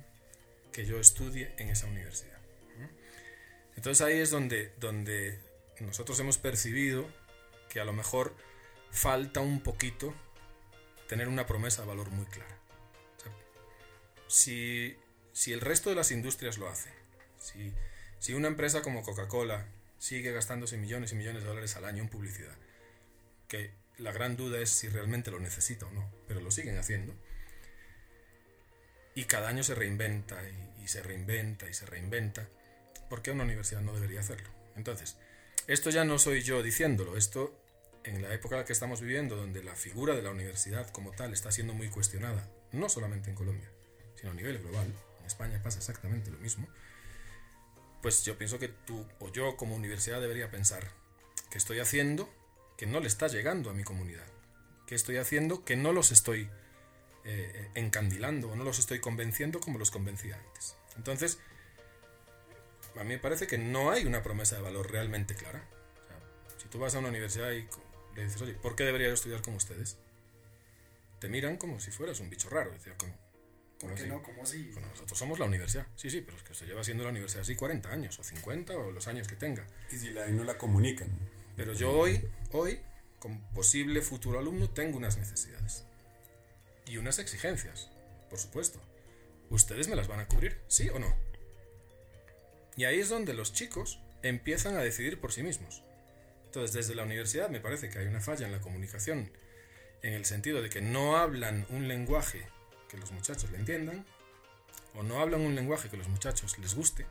[0.72, 2.38] que yo estudie en esa universidad?
[3.76, 5.40] Entonces ahí es donde, donde
[5.80, 7.08] nosotros hemos percibido
[7.70, 8.37] que a lo mejor
[8.90, 10.12] falta un poquito
[11.09, 12.59] tener una promesa de valor muy clara.
[14.28, 14.98] si,
[15.46, 16.90] el resto de las industrias lo hace,
[17.38, 17.72] si,
[18.18, 19.66] si una empresa como Coca-Cola
[19.98, 22.56] sigue gastándose millones y millones de dólares al año en publicidad,
[23.48, 27.14] que la gran duda es si realmente lo necesita o no, pero lo siguen haciendo,
[29.14, 30.40] y cada año se reinventa
[30.83, 32.48] y se reinventa y se reinventa,
[33.09, 34.48] ¿por qué una universidad no debería hacerlo?
[34.76, 35.16] Entonces,
[35.72, 37.56] esto ya no soy yo diciéndolo, esto
[38.02, 41.12] en la época en la que estamos viviendo, donde la figura de la universidad como
[41.12, 43.70] tal está siendo muy cuestionada, no solamente en Colombia,
[44.16, 46.66] sino a nivel global, en España pasa exactamente lo mismo,
[48.02, 50.90] pues yo pienso que tú o yo como universidad debería pensar
[51.50, 52.28] que estoy haciendo
[52.76, 54.26] que no le está llegando a mi comunidad,
[54.88, 56.50] que estoy haciendo que no los estoy
[57.24, 60.74] eh, encandilando o no los estoy convenciendo como los convencía antes.
[60.96, 61.38] Entonces,
[62.96, 65.62] a mí me parece que no hay una promesa de valor realmente clara.
[66.59, 67.66] si tú vas a una universidad y
[68.16, 69.98] le dices, oye, ¿por qué debería yo estudiar con ustedes?
[71.20, 72.70] Te miran como si fueras un bicho raro.
[72.72, 73.14] Decía, como,
[73.81, 74.22] ¿Por qué no?
[74.22, 74.70] ¿Cómo así?
[74.90, 75.87] nosotros somos la universidad.
[75.96, 78.76] Sí, sí, pero es que se lleva siendo la universidad así 40 años, o 50,
[78.76, 79.66] o los años que tenga.
[79.90, 81.09] Y si la, no la comunican.
[81.57, 82.81] Pero yo hoy, hoy,
[83.18, 85.85] como posible futuro alumno, tengo unas necesidades.
[86.87, 87.88] Y unas exigencias,
[88.29, 88.81] por supuesto.
[89.48, 90.61] ¿Ustedes me las van a cubrir?
[90.68, 91.16] ¿Sí o no?
[92.80, 95.82] Y ahí es donde los chicos empiezan a decidir por sí mismos.
[96.46, 99.30] Entonces, desde la universidad me parece que hay una falla en la comunicación,
[100.00, 102.46] en el sentido de que no hablan un lenguaje
[102.88, 104.06] que los muchachos le entiendan,
[104.94, 107.04] o no hablan un lenguaje que los muchachos les guste,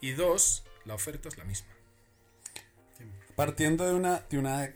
[0.00, 1.68] y dos, la oferta es la misma.
[3.34, 4.72] Partiendo de una, de una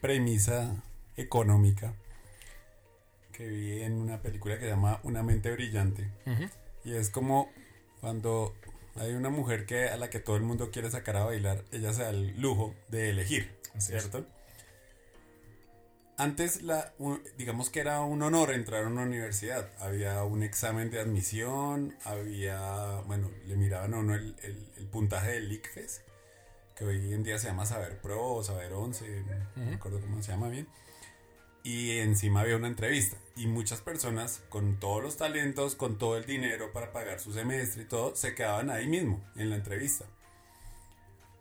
[0.00, 0.82] premisa
[1.16, 1.94] económica
[3.30, 6.10] que vi en una película que se llama Una mente brillante,
[6.84, 7.52] y es como
[8.00, 8.56] cuando
[8.96, 11.92] hay una mujer que a la que todo el mundo quiere sacar a bailar, ella
[11.92, 14.26] se da el lujo de elegir, ¿cierto?
[16.18, 16.92] Antes, la,
[17.38, 19.68] digamos que era un honor entrar a una universidad.
[19.80, 24.36] Había un examen de admisión, había, bueno, le miraban a uno el,
[24.92, 26.02] puntaje del ICFES,
[26.76, 29.24] que hoy en día se llama Saber Pro o Saber 11,
[29.56, 30.68] no me acuerdo cómo se llama bien.
[31.62, 33.16] Y encima había una entrevista.
[33.36, 37.82] Y muchas personas con todos los talentos, con todo el dinero para pagar su semestre
[37.82, 40.04] y todo, se quedaban ahí mismo, en la entrevista.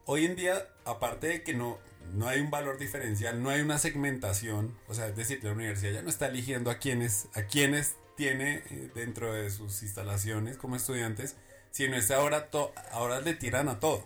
[0.05, 1.79] Hoy en día, aparte de que no,
[2.13, 5.93] no hay un valor diferencial, no hay una segmentación, o sea, es decir, la universidad
[5.93, 10.75] ya no está eligiendo a quienes, a quienes tiene eh, dentro de sus instalaciones como
[10.75, 11.36] estudiantes,
[11.71, 12.49] sino es ahora,
[12.91, 14.05] ahora le tiran a todo.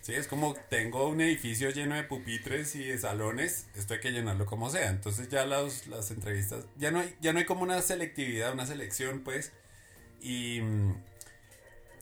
[0.00, 4.10] Sí, es como tengo un edificio lleno de pupitres y de salones, esto hay que
[4.10, 4.88] llenarlo como sea.
[4.88, 8.66] Entonces ya las, las entrevistas, ya no, hay, ya no hay como una selectividad, una
[8.66, 9.52] selección, pues,
[10.20, 10.60] y,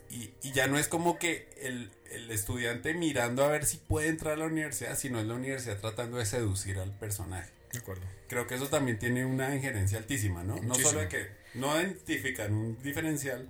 [0.09, 4.07] y, y ya no es como que el, el, estudiante mirando a ver si puede
[4.07, 7.51] entrar a la universidad, sino es la universidad tratando de seducir al personaje.
[7.71, 8.01] De acuerdo.
[8.27, 10.55] Creo que eso también tiene una injerencia altísima, ¿no?
[10.57, 13.47] No solo de que no identifican un diferencial,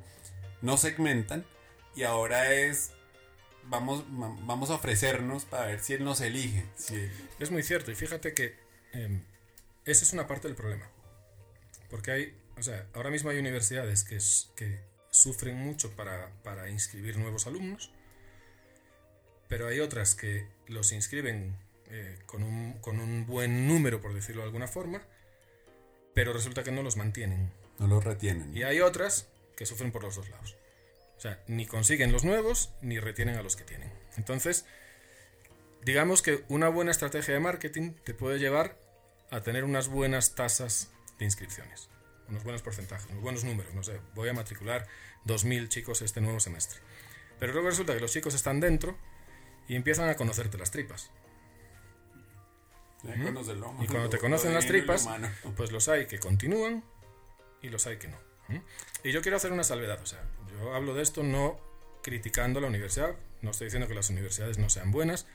[0.61, 1.45] no segmentan,
[1.95, 2.91] y ahora es
[3.65, 6.65] vamos, vamos a ofrecernos para ver si él nos elige.
[7.39, 8.55] Es muy cierto, y fíjate que
[8.93, 9.23] em,
[9.85, 10.89] esa es una parte del problema.
[11.89, 14.19] Porque hay, o sea, ahora mismo hay universidades que,
[14.55, 14.79] que
[15.11, 17.91] sufren mucho para, para inscribir nuevos alumnos,
[19.47, 21.57] pero hay otras que los inscriben
[21.89, 25.01] eh, con, un, con un buen número, por decirlo de alguna forma,
[26.13, 27.51] pero resulta que no los mantienen.
[27.79, 28.55] No los retienen.
[28.55, 30.58] Y hay otras que sufren por los dos lados.
[31.19, 33.91] O sea, ni consiguen los nuevos ni retienen a los que tienen.
[34.15, 34.63] Entonces,
[35.83, 38.77] digamos que una buena estrategia de marketing te puede llevar
[39.29, 41.89] a tener unas buenas tasas de inscripciones,
[42.29, 43.73] unos buenos porcentajes, unos buenos números.
[43.73, 44.87] No sé, voy a matricular
[45.25, 46.79] 2.000 chicos este nuevo semestre.
[47.37, 48.97] Pero luego resulta que los chicos están dentro
[49.67, 51.11] y empiezan a conocerte las tripas.
[53.03, 55.05] Y cuando te conocen las tripas,
[55.57, 56.81] pues los hay que continúan
[57.61, 58.29] y los hay que no.
[59.03, 61.59] Y yo quiero hacer una salvedad, o sea, yo hablo de esto no
[62.03, 65.25] criticando la universidad, no estoy diciendo que las universidades no sean buenas,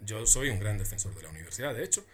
[0.00, 2.04] yo soy un gran defensor de la universidad, de hecho,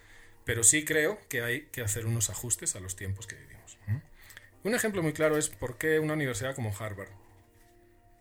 [0.45, 3.79] pero sí creo que hay que hacer unos ajustes a los tiempos que vivimos.
[4.63, 7.11] Un ejemplo muy claro es por qué una universidad como Harvard,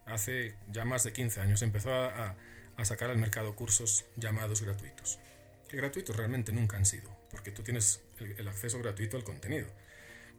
[0.06, 2.36] hace ya más de 15 años, empezó a,
[2.84, 5.20] sacar al mercado cursos llamados gratuitos.
[5.70, 9.68] Que gratuitos realmente nunca han sido, porque tú tienes el acceso gratuito al contenido.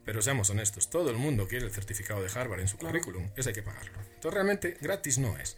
[0.05, 3.49] Pero seamos honestos, todo el mundo quiere el certificado de Harvard en su currículum, eso
[3.49, 3.99] hay que pagarlo.
[4.01, 5.57] Entonces realmente gratis no es.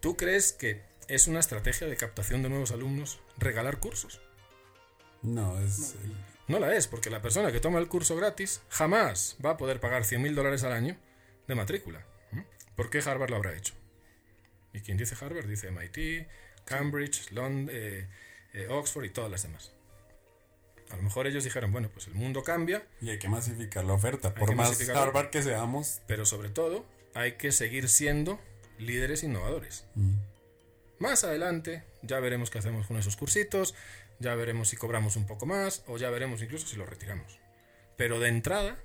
[0.00, 4.20] ¿Tú crees que es una estrategia de captación de nuevos alumnos regalar cursos?
[5.22, 5.96] No, es...
[6.48, 9.80] No la es, porque la persona que toma el curso gratis jamás va a poder
[9.80, 10.96] pagar 100 mil dólares al año
[11.48, 12.06] de matrícula.
[12.76, 13.74] ¿Por qué Harvard lo habrá hecho?
[14.72, 16.28] Y quien dice Harvard dice MIT,
[16.64, 18.06] Cambridge, London, eh,
[18.52, 19.72] eh, Oxford y todas las demás.
[20.90, 22.86] A lo mejor ellos dijeron, bueno, pues el mundo cambia.
[23.00, 26.00] Y hay que masificar la oferta, por más Harvard que seamos.
[26.06, 28.40] Pero sobre todo, hay que seguir siendo
[28.78, 29.84] líderes innovadores.
[29.94, 30.14] Mm.
[30.98, 33.74] Más adelante, ya veremos qué hacemos con esos cursitos,
[34.18, 37.38] ya veremos si cobramos un poco más, o ya veremos incluso si lo retiramos.
[37.96, 38.78] Pero de entrada,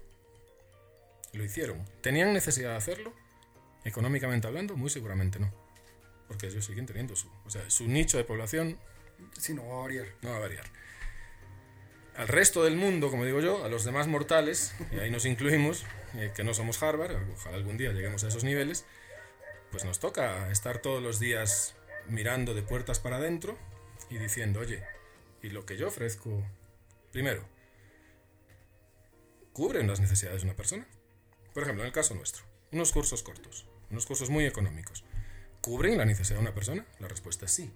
[1.34, 1.86] lo hicieron.
[2.02, 3.14] ¿Tenían necesidad de hacerlo?
[3.86, 5.54] Económicamente hablando, muy seguramente no.
[6.28, 8.78] Porque ellos siguen teniendo su, o sea, su nicho de población.
[9.40, 10.08] Sí, no va a variar.
[10.22, 10.66] No va a variar
[12.22, 15.86] al resto del mundo, como digo yo, a los demás mortales, y ahí nos incluimos,
[16.14, 18.86] eh, que no somos Harvard, ojalá algún día lleguemos a esos niveles,
[19.72, 21.74] pues nos toca estar todos los días
[22.08, 23.58] mirando de puertas para adentro
[24.12, 24.84] y diciendo, oye,
[25.42, 26.46] ¿y lo que yo ofrezco?
[27.12, 27.44] Primero,
[29.52, 30.86] ¿cubren las necesidades de una persona?
[31.56, 35.04] Por ejemplo, en el caso nuestro, unos cursos cortos, unos cursos muy económicos,
[35.60, 36.86] ¿cubren la necesidad de una persona?
[37.00, 37.72] La respuesta es sí,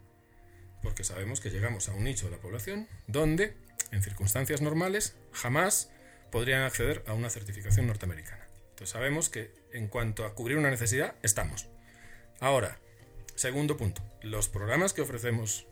[0.83, 5.89] porque sabemos que llegamos a un nicho de la población donde en circunstancias normales, jamás
[6.31, 8.47] podrían acceder a una certificación norteamericana.
[8.71, 11.67] Entonces sabemos que en cuanto a cubrir una necesidad, estamos.
[12.39, 12.77] Ahora,
[13.35, 15.65] segundo punto, los programas que ofrecemos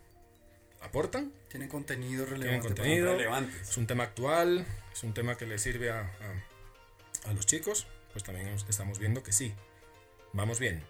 [0.81, 1.33] aportan.
[1.49, 2.73] Tienen contenido relevante.
[2.73, 6.11] Tienen contenido, Es un tema actual, es un tema que le sirve a,
[7.25, 9.53] a los chicos, pues también estamos viendo que sí,
[10.33, 10.83] vamos bien.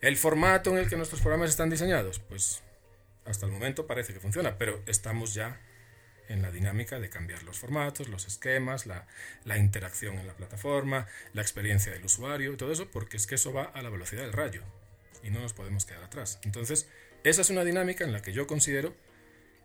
[0.00, 2.62] El formato en el que nuestros programas están diseñados, pues
[3.24, 5.60] hasta el momento parece que funciona, pero estamos ya
[6.28, 9.06] en la dinámica de cambiar los formatos, los esquemas, la,
[9.56, 13.52] interacción en la plataforma, la experiencia del usuario y todo eso, porque es que eso
[13.52, 14.62] va a la velocidad del rayo
[15.22, 16.38] y no nos podemos quedar atrás.
[16.42, 16.88] Entonces,
[17.24, 18.94] esa es una dinámica en la que yo considero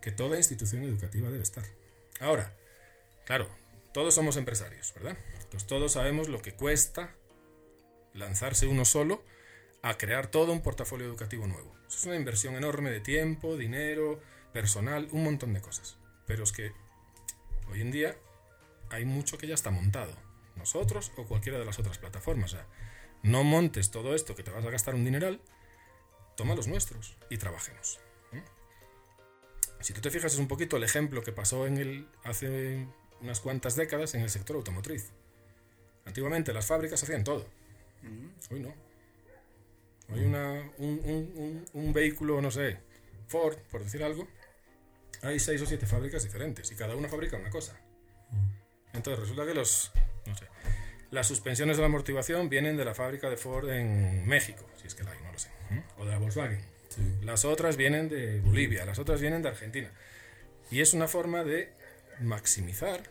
[0.01, 1.65] que toda institución educativa debe estar.
[2.19, 2.53] Ahora,
[3.25, 3.49] claro,
[3.93, 5.17] todos somos empresarios, ¿verdad?
[5.35, 7.15] Entonces todos sabemos lo que cuesta
[8.13, 9.23] lanzarse uno solo
[9.81, 11.75] a crear todo un portafolio educativo nuevo.
[11.87, 14.19] Es una inversión enorme de tiempo, dinero,
[14.51, 15.97] personal, un montón de cosas.
[16.33, 16.71] Pero es que
[17.69, 18.17] hoy en día
[18.89, 20.15] hay mucho que ya está montado.
[20.55, 22.53] Nosotros o cualquiera de las otras plataformas.
[22.53, 22.65] O sea,
[23.21, 25.39] no montes todo esto que te vas a gastar un dineral
[26.35, 27.99] toma los nuestros y trabajemos.
[29.79, 32.87] Si tú te fijas es un poquito el ejemplo que pasó en el, hace
[33.21, 35.11] unas cuantas décadas en el sector automotriz.
[36.03, 37.45] Antiguamente las fábricas hacían todo.
[38.49, 38.73] Hoy no.
[40.11, 42.79] Hoy una, un, un, un, vehículo, no sé,
[43.27, 44.27] Ford, por decir algo,
[45.21, 47.79] hay seis o siete fábricas diferentes y cada una fabrica una cosa.
[48.93, 49.91] Entonces resulta que los,
[50.25, 50.47] no sé,
[51.11, 54.95] las suspensiones de la amortiguación vienen de la fábrica de Ford en México, si es
[54.95, 55.49] que la hay, no lo sé,
[55.97, 56.61] o de la Volkswagen.
[57.21, 59.91] Las otras vienen de Bolivia, las otras vienen de Argentina.
[60.69, 61.73] Y es una forma de
[62.19, 63.03] maximizar,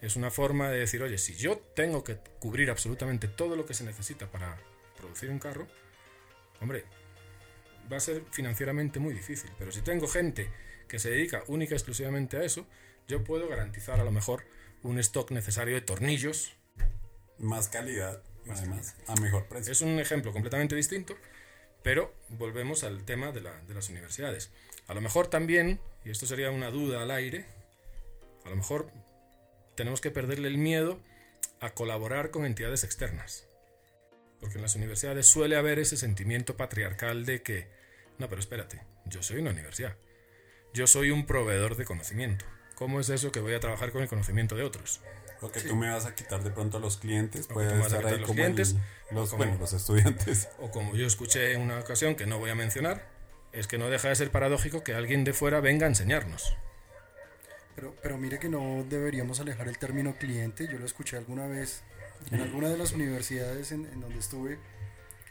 [0.00, 3.74] es una forma de decir, oye, si yo tengo que cubrir absolutamente todo lo que
[3.74, 4.58] se necesita para
[4.96, 5.66] producir un carro,
[6.60, 6.84] hombre,
[7.90, 9.50] va a ser financieramente muy difícil.
[9.58, 10.50] Pero si tengo gente
[10.88, 12.66] que se dedica única y exclusivamente a eso,
[13.08, 14.44] yo puedo garantizar a lo mejor
[14.82, 16.54] un stock necesario de tornillos.
[17.38, 19.72] Más calidad, además, a mejor precio.
[19.72, 21.16] Es un ejemplo completamente distinto,
[21.82, 24.50] pero volvemos al tema de, de las universidades.
[24.88, 27.44] A lo mejor también, y esto sería una duda al aire,
[28.44, 28.90] a lo mejor
[29.74, 31.00] tenemos que perderle el miedo
[31.60, 33.46] a colaborar con entidades externas.
[34.40, 37.68] Porque en las universidades suele haber ese sentimiento patriarcal de que,
[38.18, 39.96] no, pero espérate, yo soy una universidad.
[40.76, 42.44] Yo soy un proveedor de conocimiento.
[42.74, 45.00] ¿Cómo es eso que voy a trabajar con el conocimiento de otros?
[45.40, 48.76] Porque tú me vas a quitar de pronto los clientes, puedes estar ahí los clientes,
[49.10, 50.50] los, bueno, los estudiantes.
[50.58, 53.08] O como yo escuché en una ocasión que no voy a mencionar,
[53.52, 56.54] es que no deja de ser paradójico que alguien de fuera venga a enseñarnos.
[57.74, 60.68] Pero, pero mire que no deberíamos alejar el término cliente.
[60.70, 61.84] Yo lo escuché alguna vez
[62.30, 64.58] en alguna de las universidades en, en donde estuve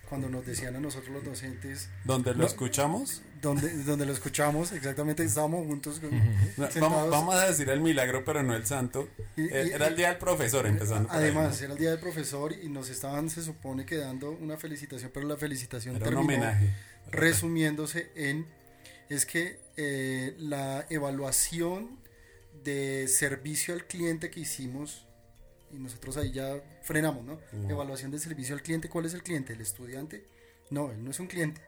[0.09, 1.89] cuando nos decían a nosotros los docentes.
[2.03, 3.21] ¿Dónde lo escuchamos?
[3.41, 6.01] Donde, donde lo escuchamos, exactamente, estábamos juntos.
[6.79, 9.07] vamos, vamos, a decir el milagro, pero no el santo.
[9.37, 11.09] Eh, era el día del profesor, empezando.
[11.11, 15.11] Además, era el día del profesor y nos estaban, se supone, que dando una felicitación,
[15.13, 16.73] pero la felicitación era un homenaje.
[17.11, 18.45] resumiéndose en,
[19.09, 21.99] es que eh, la evaluación
[22.63, 25.04] de servicio al cliente que hicimos
[25.75, 27.39] y nosotros ahí ya frenamos, ¿no?
[27.69, 28.89] Evaluación de servicio al cliente.
[28.89, 29.53] ¿Cuál es el cliente?
[29.53, 30.25] ¿El estudiante?
[30.69, 31.61] No, él no es un cliente,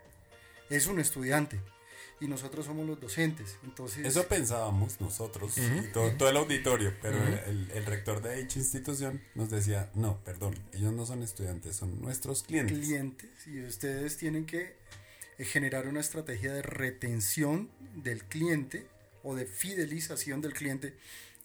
[0.69, 1.59] es un estudiante.
[2.19, 3.57] Y nosotros somos los docentes.
[3.63, 9.21] Entonces, Eso pensábamos nosotros y todo, el auditorio, pero el, el, rector de dicha institución
[9.35, 12.79] nos decía, no, perdón, ellos no son estudiantes, son nuestros clientes.
[12.79, 14.75] Clientes, y ustedes tienen que
[15.37, 18.87] eh, generar una estrategia de retención del cliente
[19.23, 20.95] o de fidelización del cliente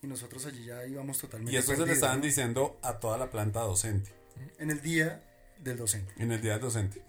[0.02, 1.52] y nosotros allí ya íbamos totalmente.
[1.52, 4.12] Y eso se le estaban diciendo a toda la planta docente.
[4.58, 5.22] En el día
[5.60, 6.12] del docente.
[6.18, 7.02] En el día del docente.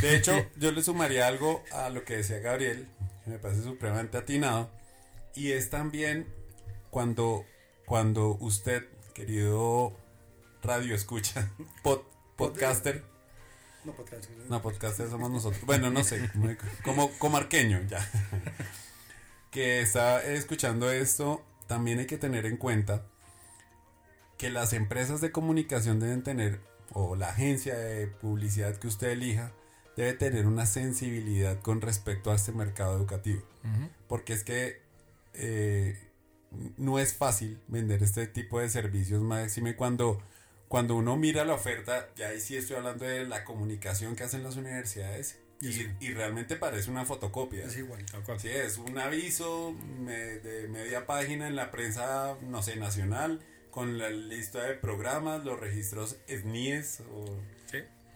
[0.00, 2.88] De hecho, yo le sumaría algo a lo que decía Gabriel,
[3.24, 4.70] que me parece supremamente atinado,
[5.34, 6.26] y es también
[6.90, 7.44] cuando,
[7.84, 9.94] cuando usted, querido
[10.62, 11.50] radio escucha,
[12.36, 13.04] podcaster,
[13.84, 16.30] no podcaster, no podcaster somos nosotros, bueno, no sé,
[16.82, 18.10] como comarqueño ya,
[19.50, 23.04] que está escuchando esto también hay que tener en cuenta
[24.36, 26.60] que las empresas de comunicación deben tener,
[26.92, 29.52] o la agencia de publicidad que usted elija,
[29.96, 33.42] debe tener una sensibilidad con respecto a este mercado educativo.
[34.08, 34.80] Porque es que
[35.34, 35.98] eh,
[36.76, 40.22] no es fácil vender este tipo de servicios, máxime cuando,
[40.68, 44.42] cuando uno mira la oferta, ya ahí sí estoy hablando de la comunicación que hacen
[44.42, 47.64] las universidades, y, realmente parece una fotocopia.
[47.64, 48.04] Es igual.
[48.38, 53.40] Sí, es un aviso de media página en la prensa, no sé, nacional,
[53.70, 57.24] con la lista de programas, los registros SNIES o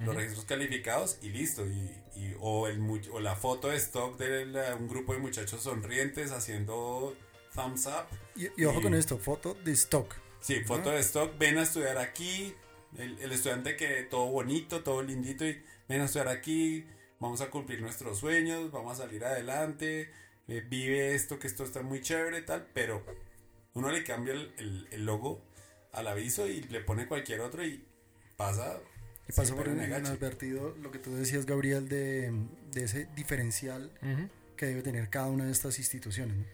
[0.04, 1.66] los registros calificados y listo.
[1.66, 7.16] Y, o, el, o la foto de stock de un grupo de muchachos sonrientes haciendo
[7.54, 8.06] thumbs up.
[8.36, 10.14] Y, ojo con esto, foto de stock.
[10.40, 12.54] Sí, foto de stock, ven a estudiar aquí.
[12.98, 16.84] El, el estudiante que todo bonito, todo lindito y ven a estudiar aquí
[17.22, 20.10] vamos a cumplir nuestros sueños, vamos a salir adelante,
[20.48, 23.06] eh, vive esto, que esto está muy chévere, tal, pero
[23.74, 25.40] uno le cambia el, el, logo
[25.92, 27.84] al aviso y le pone cualquier otro y
[28.36, 28.80] pasa.
[29.28, 32.32] Y pasa por inadvertido lo que tú decías, Gabriel, de,
[32.72, 33.92] de ese diferencial
[34.56, 36.44] que debe tener cada una de estas instituciones.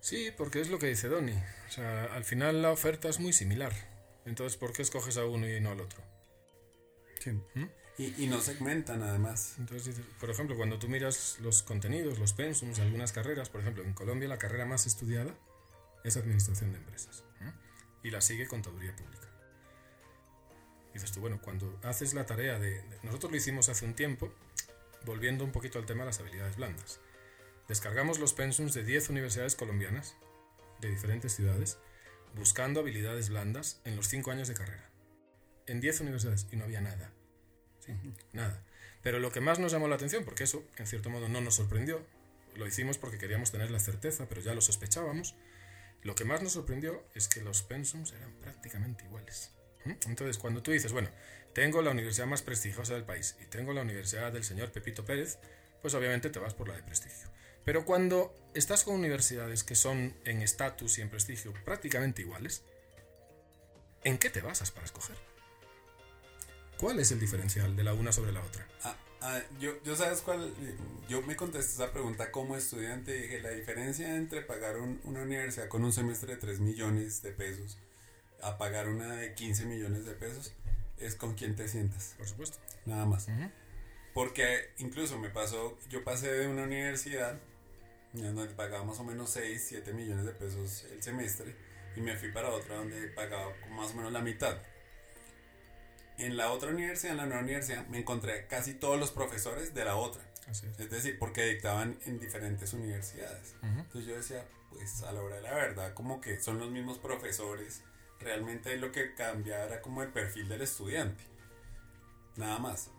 [0.00, 1.34] Sí, porque es lo que dice Donny.
[1.68, 3.72] O sea, al final la oferta es muy similar.
[4.26, 6.00] Entonces, ¿por qué escoges a uno y no al otro?
[7.18, 7.32] Sí.
[7.54, 7.64] ¿Mm?
[7.98, 9.56] Y, no segmentan además.
[9.58, 13.92] Entonces, por ejemplo, cuando tú miras los contenidos, los pensums, algunas carreras, por ejemplo, en
[13.92, 15.34] Colombia la carrera más estudiada
[16.02, 17.24] es Administración de Empresas.
[18.02, 19.28] Y la sigue Contaduría Pública.
[20.90, 24.32] Y dices tú, bueno, cuando haces la tarea de, Nosotros lo hicimos hace un tiempo,
[25.04, 26.98] volviendo un poquito al tema de las habilidades blandas.
[27.68, 30.16] Descargamos los pensums de 10 universidades colombianas,
[30.80, 31.78] de diferentes ciudades,
[32.34, 34.90] buscando habilidades blandas en los 5 años de carrera.
[35.66, 37.12] En 10 universidades y no había nada
[38.32, 38.62] nada.
[39.02, 41.56] Pero lo que más nos llamó la atención, porque eso en cierto modo no nos
[41.56, 42.04] sorprendió,
[42.54, 45.34] lo hicimos porque queríamos tener la certeza, pero ya lo sospechábamos,
[46.02, 49.52] lo que más nos sorprendió es que los pensums eran prácticamente iguales.
[49.84, 49.92] ¿Mm?
[50.06, 51.08] Entonces, cuando tú dices, bueno,
[51.52, 55.38] tengo la universidad más prestigiosa del país y tengo la universidad del señor Pepito Pérez,
[55.80, 57.28] pues obviamente te vas por la de prestigio.
[57.64, 62.64] Pero cuando estás con universidades que son en estatus y en prestigio prácticamente iguales,
[64.02, 65.16] ¿en qué te basas para escoger?
[66.82, 68.66] ¿Cuál es el diferencial de la una sobre la otra?
[68.82, 70.52] Ah, ah, yo, yo sabes cuál,
[71.08, 75.68] yo me contesté esa pregunta como estudiante y dije, la diferencia entre pagar una universidad
[75.68, 77.78] con un semestre de 3 millones de pesos
[78.42, 80.54] a pagar una de 15 millones de pesos
[80.98, 82.16] es con quién te sientas.
[82.18, 82.58] Por supuesto.
[82.84, 83.28] Nada más.
[84.12, 87.38] Porque incluso me pasó, yo pasé de una universidad
[88.12, 91.54] donde pagaba más o menos 6, 7 millones de pesos el semestre
[91.94, 94.58] y me fui para otra donde pagaba más o menos la mitad.
[96.22, 99.84] En la otra universidad, en la nueva universidad, me encontré casi todos los profesores de
[99.84, 100.22] la otra.
[100.48, 100.88] es.
[100.88, 103.56] decir, porque dictaban en diferentes universidades.
[103.60, 106.98] Entonces yo decía, pues a la hora de la verdad, como que son los mismos
[106.98, 107.82] profesores.
[108.20, 111.24] Realmente lo que cambia era como el perfil del estudiante.
[112.36, 112.90] Nada más.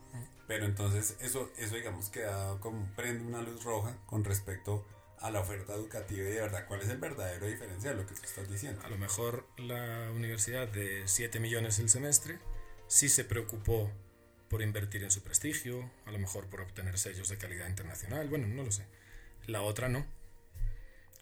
[0.46, 2.26] Pero entonces eso, eso digamos que
[2.60, 4.86] como prende una luz roja con respecto
[5.20, 8.22] a la oferta educativa y de verdad cuál es el verdadero diferencial, lo que tú
[8.26, 8.82] estás diciendo.
[8.84, 12.38] A lo mejor la universidad de 7 millones el semestre
[12.94, 13.92] sí se preocupó
[14.50, 18.48] por invertir en su prestigio, a lo mejor por obtener sellos de calidad internacional, bueno,
[18.48, 18.86] no lo sé.
[19.48, 20.06] La otra no.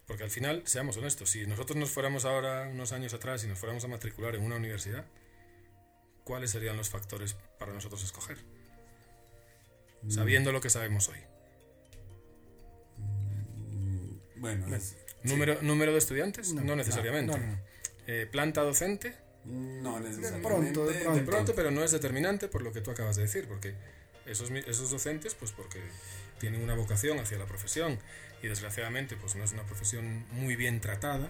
[0.06, 3.58] Porque al final, seamos honestos, si nosotros nos fuéramos ahora unos años atrás y nos
[3.58, 5.06] fuéramos a matricular en una universidad,
[6.24, 8.36] ¿cuáles serían los factores para nosotros escoger?
[10.02, 10.10] Mm.
[10.10, 11.20] Sabiendo lo que sabemos hoy.
[14.36, 14.66] Bueno,
[15.22, 16.52] ¿Número, ¿Número de estudiantes?
[16.52, 17.40] No, necesariamente.
[18.06, 19.16] Eh, ¿Planta docente?
[19.44, 20.48] No necesariamente.
[20.48, 21.54] De pronto, de pronto.
[21.54, 23.74] pero no es determinante por lo que tú acabas de decir, porque
[24.26, 25.80] esos, esos docentes, pues porque
[26.38, 27.98] tienen una vocación hacia la profesión
[28.42, 31.28] y desgraciadamente pues no es una profesión muy bien tratada,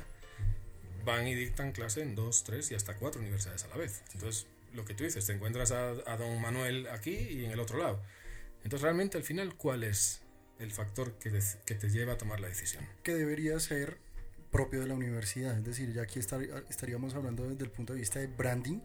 [1.05, 4.03] van y dictan clase en dos, tres y hasta cuatro universidades a la vez.
[4.13, 7.61] Entonces, lo que tú dices, te encuentras a, a don Manuel aquí y en el
[7.61, 8.01] otro lado.
[8.65, 10.23] Entonces, realmente al final, ¿cuál es
[10.63, 11.31] el factor que,
[11.67, 12.87] que, te lleva a tomar la decisión.
[13.03, 13.99] Que debería ser
[14.53, 18.20] propio de la universidad, es decir, ya aquí estaríamos hablando desde el punto de vista
[18.20, 18.80] de branding,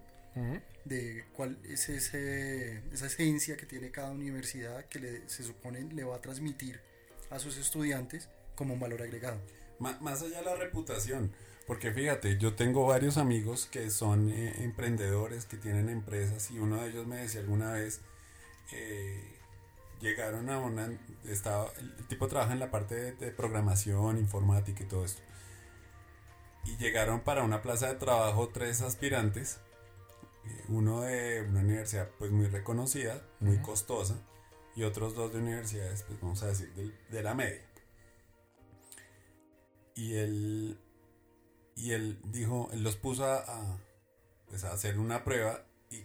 [0.85, 6.03] de cuál es ese, esa esencia que tiene cada universidad que le, se supone le
[6.03, 6.79] va a transmitir
[7.31, 9.41] a sus estudiantes como un valor agregado.
[9.79, 11.31] más allá de la reputación,
[11.67, 16.81] porque fíjate, yo tengo varios amigos que son eh, emprendedores, que tienen empresas, y uno
[16.81, 17.99] de ellos me decía alguna vez,
[18.71, 19.21] eh,
[19.99, 20.89] llegaron a una,
[21.25, 25.21] estaba, el tipo trabaja en la parte de, programación, informática y todo esto.
[26.67, 29.59] Y llegaron para una plaza de trabajo tres aspirantes,
[30.45, 34.15] eh, uno de una universidad pues muy reconocida, muy costosa,
[34.75, 36.71] y otros dos de universidades, pues vamos a decir,
[37.09, 37.61] de, la media.
[39.95, 40.79] Y él,
[41.75, 43.79] y él dijo, él los puso a,
[44.47, 46.03] pues a hacer una prueba y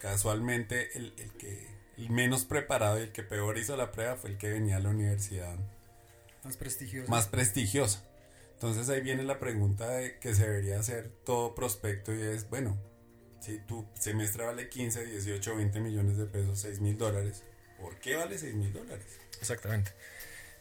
[0.00, 4.30] casualmente el, el que el menos preparado y el que peor hizo la prueba fue
[4.30, 5.56] el que venía a la universidad
[6.44, 7.10] más prestigiosa.
[7.10, 8.02] Más prestigiosa.
[8.60, 12.78] Entonces ahí viene la pregunta de que se debería hacer todo prospecto y es, bueno,
[13.40, 17.42] si tu semestre vale 15, 18, 20 millones de pesos, 6 mil dólares,
[17.80, 19.18] ¿por qué vale 6 mil dólares?
[19.40, 19.92] Exactamente.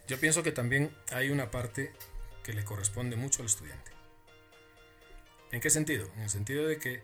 [0.08, 1.92] Yo pienso que también hay una parte
[2.42, 3.92] que le corresponde mucho al estudiante.
[5.52, 6.10] ¿En qué sentido?
[6.16, 7.04] En el sentido de que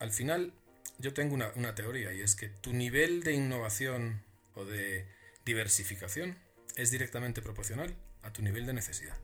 [0.00, 0.54] al final
[0.98, 4.24] yo tengo una, teoría y es que tu nivel de innovación
[4.56, 5.06] o de
[5.44, 6.36] diversificación
[6.74, 9.16] es directamente proporcional a tu nivel de necesidad.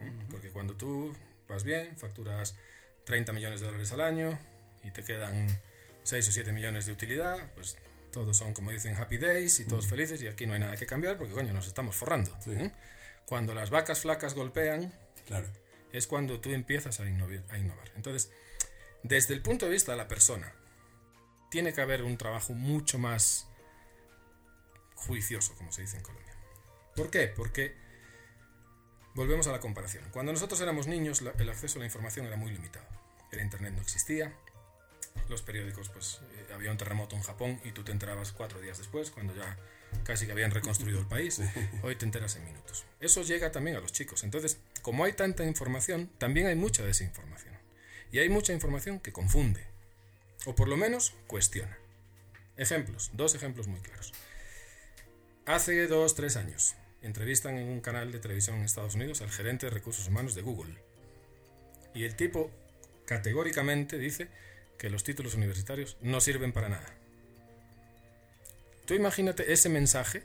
[0.00, 0.30] ¿Mm?
[0.30, 1.14] Porque cuando tú
[1.48, 2.56] vas bien, facturas
[3.04, 4.38] 30 millones de dólares al año
[4.84, 5.48] y te quedan
[6.02, 7.76] 6 o 7 millones de utilidad, pues
[8.12, 10.86] todos son, como dicen, happy days y todos felices y aquí no hay nada que
[10.86, 12.36] cambiar porque, coño, nos estamos forrando.
[12.46, 12.66] ¿Mm?
[13.26, 14.92] Cuando las vacas flacas golpean,
[15.26, 15.46] claro.
[15.92, 17.44] es cuando tú empiezas a innovar.
[17.50, 17.92] A innovar.
[17.94, 18.32] Entonces,
[19.02, 20.52] desde el punto de vista de la persona,
[21.50, 23.48] tiene que haber un trabajo mucho más
[24.94, 26.29] juicioso, como se dice en Colombia.
[26.96, 27.28] ¿Por qué?
[27.28, 27.74] Porque
[29.14, 30.04] volvemos a la comparación.
[30.12, 32.86] Cuando nosotros éramos niños, el acceso a la información era muy limitado.
[33.32, 34.34] El Internet no existía,
[35.28, 38.78] los periódicos, pues eh, había un terremoto en Japón y tú te enterabas cuatro días
[38.78, 39.56] después, cuando ya
[40.04, 41.40] casi que habían reconstruido el país.
[41.82, 42.84] Hoy te enteras en minutos.
[43.00, 44.24] Eso llega también a los chicos.
[44.24, 47.54] Entonces, como hay tanta información, también hay mucha desinformación.
[48.12, 49.64] Y hay mucha información que confunde,
[50.44, 51.78] o por lo menos cuestiona.
[52.56, 54.12] Ejemplos, dos ejemplos muy claros.
[55.50, 59.66] Hace dos, tres años, entrevistan en un canal de televisión en Estados Unidos al gerente
[59.66, 60.76] de recursos humanos de Google.
[61.92, 62.52] Y el tipo
[63.04, 64.28] categóricamente dice
[64.78, 66.86] que los títulos universitarios no sirven para nada.
[68.84, 70.22] Tú imagínate ese mensaje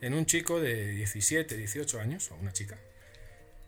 [0.00, 2.78] en un chico de 17, 18 años, o una chica,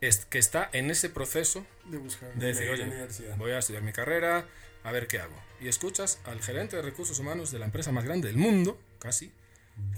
[0.01, 2.87] que está en ese proceso de, buscar, de decir, oye,
[3.37, 4.47] voy a estudiar mi carrera,
[4.83, 5.39] a ver qué hago.
[5.61, 9.31] Y escuchas al gerente de recursos humanos de la empresa más grande del mundo, casi,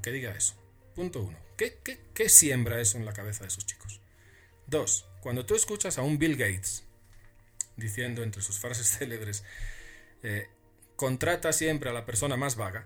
[0.01, 0.59] que diga eso.
[0.99, 1.37] Punto uno.
[1.55, 4.01] ¿Qué, siembra eso en la cabeza de esos chicos?
[4.67, 6.83] Dos, cuando tú escuchas a un Bill Gates
[7.77, 9.45] diciendo entre sus frases célebres,
[10.23, 10.49] eh,
[10.97, 12.85] contrata siempre a la persona más vaga,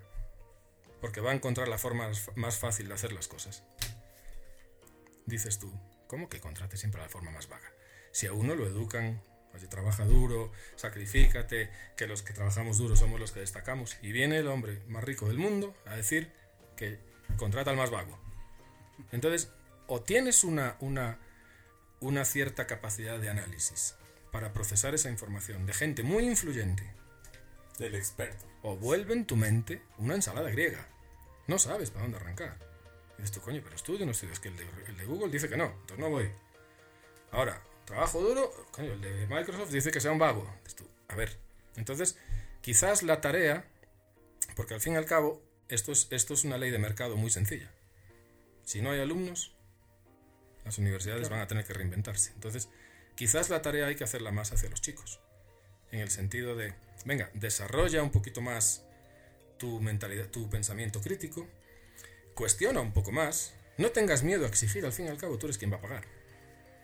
[1.00, 3.64] porque va a encontrar la forma más fácil de hacer las cosas.
[5.26, 5.72] Dices tú,
[6.06, 7.72] ¿cómo que contrate siempre a la forma más vaga?
[8.12, 9.20] Si a uno lo educan,
[9.54, 14.38] oye, trabaja duro, sacrifícate, que los que trabajamos duro somos los que destacamos, y viene
[14.38, 16.30] el hombre más rico del mundo a decir
[16.76, 18.18] que contrata al más vago.
[19.12, 19.50] Entonces,
[19.86, 21.18] o tienes una, una,
[22.00, 23.96] una cierta capacidad de análisis
[24.32, 26.92] para procesar esa información de gente muy influyente.
[27.78, 28.46] Del experto.
[28.62, 30.86] O vuelve en tu mente una ensalada griega.
[31.46, 32.56] No sabes para dónde arrancar.
[33.18, 34.40] Y dices tú, coño, pero estudio no estudias.
[34.40, 36.30] Que el de, Google dice que no, entonces no voy.
[37.30, 40.48] Ahora, trabajo duro, coño, el de Microsoft dice que sea un vago.
[40.62, 41.38] Dices tú, a ver.
[41.76, 42.16] Entonces,
[42.60, 43.64] quizás la tarea,
[44.56, 47.30] porque al fin y al cabo, esto es, esto es una ley de mercado muy
[47.30, 47.70] sencilla.
[48.64, 49.54] Si no hay alumnos,
[50.64, 52.32] las universidades van a tener que reinventarse.
[52.32, 52.68] Entonces,
[53.14, 55.20] quizás la tarea hay que hacerla más hacia los chicos.
[55.90, 58.84] En el sentido de, venga, desarrolla un poquito más
[59.58, 61.46] tu mentalidad, tu pensamiento crítico,
[62.34, 65.46] cuestiona un poco más, no tengas miedo a exigir, al fin y al cabo tú
[65.46, 66.04] eres quien va a pagar.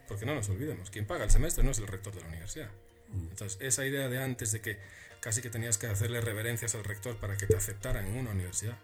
[0.06, 2.70] Porque no nos olvidemos, quien paga el semestre no es el rector de la universidad.
[3.12, 4.78] Entonces, esa idea de antes de que
[5.20, 8.78] casi que tenías que hacerle reverencias al rector para que te aceptaran en una universidad,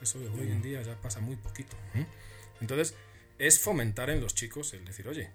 [0.00, 1.76] eso hoy en día ya pasa muy poquito.
[2.60, 2.94] Entonces,
[3.38, 5.30] es fomentar en los chicos el decir, oye,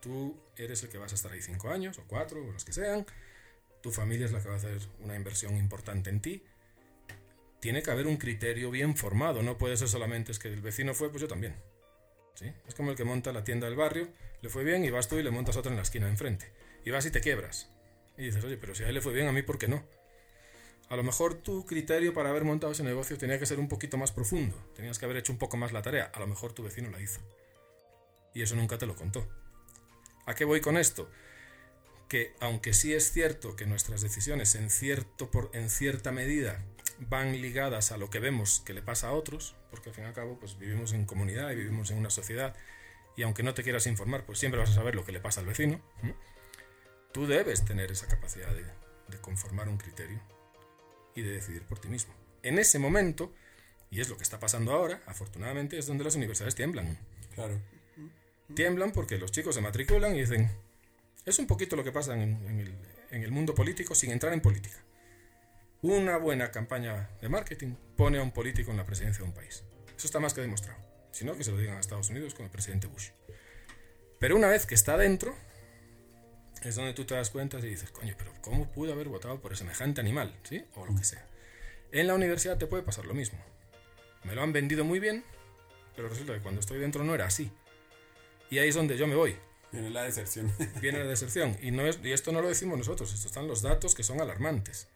[0.00, 2.72] tú eres el que vas a estar ahí cinco años o cuatro o los que
[2.72, 3.06] sean,
[3.82, 6.42] tu familia es la que va a hacer una inversión importante en ti,
[7.60, 10.94] tiene que haber un criterio bien formado, no puede ser solamente es que el vecino
[10.94, 11.54] fue, pues yo también.
[12.34, 12.50] ¿Sí?
[12.66, 14.08] Es como el que monta la tienda del barrio,
[14.40, 16.50] le fue bien y vas tú y le montas otra en la esquina de enfrente.
[16.84, 17.70] Y vas y te quiebras.
[18.16, 19.84] Y dices, oye, pero si a él le fue bien, a mí, ¿por qué no?
[20.88, 23.96] A lo mejor tu criterio para haber montado ese negocio tenía que ser un poquito
[23.96, 24.56] más profundo.
[24.74, 26.10] Tenías que haber hecho un poco más la tarea.
[26.12, 27.20] A lo mejor tu vecino la hizo.
[28.34, 29.28] Y eso nunca te lo contó.
[30.26, 31.08] ¿A qué voy con esto?
[32.08, 36.64] Que aunque sí es cierto que nuestras decisiones en, cierto en cierta medida
[36.98, 40.08] van ligadas a lo que vemos que le pasa a otros, porque al fin y
[40.08, 42.56] al cabo pues vivimos en comunidad y vivimos en una sociedad
[43.16, 45.40] y aunque no te quieras informar, pues siempre vas a saber lo que le pasa
[45.40, 45.80] al vecino.
[47.12, 48.64] Tú debes tener esa capacidad de,
[49.20, 50.20] conformar un criterio
[51.14, 52.14] y de decidir por ti mismo.
[52.42, 53.34] En ese momento,
[53.90, 56.98] y es lo que está pasando ahora, afortunadamente, es donde las universidades tiemblan.
[57.34, 57.60] Claro.
[58.54, 60.50] Tiemblan porque los chicos se matriculan y dicen,
[61.26, 62.74] es un poquito lo que pasa en
[63.10, 64.78] el mundo político sin entrar en política.
[65.82, 69.64] Una buena campaña de marketing pone a un político en la presidencia de un país.
[69.96, 70.78] Eso está más que demostrado.
[71.10, 73.08] Si no, que se lo digan a Estados Unidos con el presidente Bush.
[74.18, 75.34] Pero una vez que está dentro,
[76.62, 79.56] es donde tú te das cuenta y dices, coño, pero ¿cómo pude haber votado por
[79.56, 80.36] semejante animal?
[80.42, 80.64] ¿Sí?
[80.74, 81.26] O lo que sea.
[81.92, 83.38] En la universidad te puede pasar lo mismo.
[84.24, 85.24] Me lo han vendido muy bien,
[85.96, 87.50] pero resulta que cuando estoy dentro no era así.
[88.50, 89.36] Y ahí es donde yo me voy.
[89.72, 90.52] Viene la deserción.
[90.80, 91.56] Viene la deserción.
[91.62, 94.20] Y, no es, y esto no lo decimos nosotros, estos están los datos que son
[94.20, 94.88] alarmantes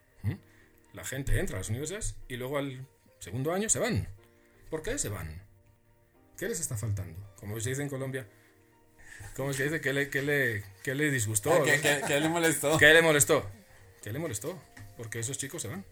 [0.95, 2.87] la gente entra a las universidades y luego al
[3.19, 4.07] segundo año se van.
[4.69, 5.43] ¿Por qué se van?
[6.37, 7.33] ¿Qué les está faltando?
[7.37, 8.27] Como se dice en Colombia,
[9.35, 9.81] ¿cómo se dice?
[9.81, 10.63] ¿Qué le, le,
[10.95, 11.53] le disgustó?
[11.53, 12.77] Ah, ¿Qué, le molestó?
[12.77, 13.49] ¿Qué le molestó?
[14.01, 14.59] ¿Qué le molestó?
[14.97, 15.85] Porque esos chicos se van.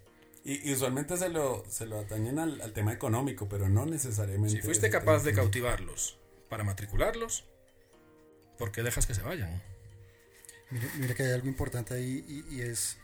[0.46, 4.58] Y, usualmente se lo, se lo atañen al, tema económico, pero no necesariamente.
[4.58, 6.18] Si fuiste capaz de cautivarlos
[6.50, 7.46] para matricularlos,
[8.58, 9.62] ¿por qué dejas que se vayan?
[10.98, 12.98] Mira, que hay algo importante ahí y es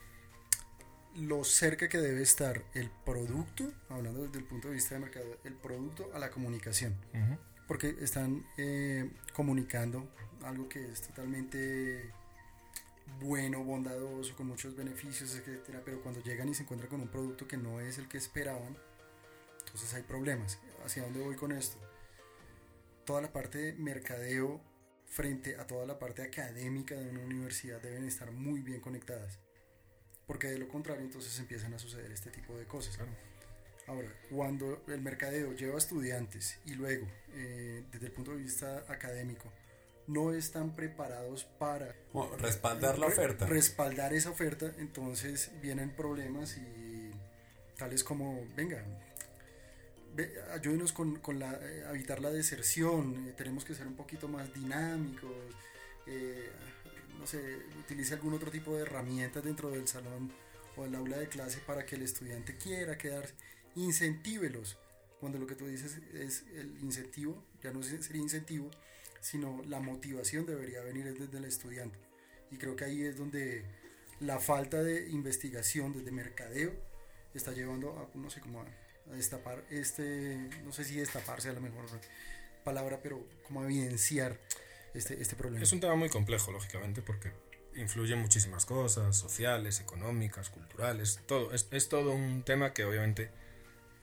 [1.15, 5.37] lo cerca que debe estar el producto, hablando desde el punto de vista de mercado,
[5.43, 6.95] el producto a la comunicación.
[7.69, 10.09] Porque están eh, comunicando
[10.43, 12.11] algo que es totalmente
[13.21, 17.47] bueno, bondadoso, con muchos beneficios, etcétera, pero cuando llegan y se encuentran con un producto
[17.47, 18.77] que no es el que esperaban,
[19.59, 20.59] entonces hay problemas.
[20.83, 21.77] ¿Hacia dónde voy con esto?
[23.05, 24.59] Toda la parte de mercadeo
[25.05, 29.39] frente a toda la parte académica de una universidad deben estar muy bien conectadas
[30.29, 32.99] porque de lo contrario entonces empiezan a suceder este tipo de cosas.
[33.89, 39.51] Ahora, cuando el mercadeo lleva estudiantes y luego, eh, desde el punto de vista académico,
[40.05, 41.95] no están preparados para
[42.37, 43.47] respaldar la oferta.
[43.47, 47.09] Respaldar esa oferta, entonces vienen problemas y
[47.77, 48.85] tales como, venga,
[50.53, 54.53] ayúdenos con, con la, eh, evitar la deserción, eh, tenemos que ser un poquito más
[54.53, 55.31] dinámicos,
[57.17, 60.31] no sé, utilice algún otro tipo de herramientas dentro del salón
[60.77, 63.33] o el aula de clase para que el estudiante quiera quedarse.
[63.75, 64.77] Incentívelos.
[65.19, 68.71] Cuando lo que tú dices es el incentivo, ya no sería incentivo,
[69.21, 71.99] sino la motivación debería venir desde el estudiante.
[72.51, 73.65] Y creo que ahí es donde
[74.19, 76.73] la falta de investigación desde mercadeo
[77.33, 81.59] está llevando a, no sé cómo, a destapar este, no sé si destaparse a la
[81.59, 81.85] mejor
[82.63, 84.39] palabra, pero como evidenciar
[84.93, 85.63] este, este problema.
[85.63, 87.31] Es un tema muy complejo, lógicamente, porque
[87.75, 91.53] influyen muchísimas cosas, sociales, económicas, culturales, todo.
[91.53, 93.29] Es, es todo un tema que obviamente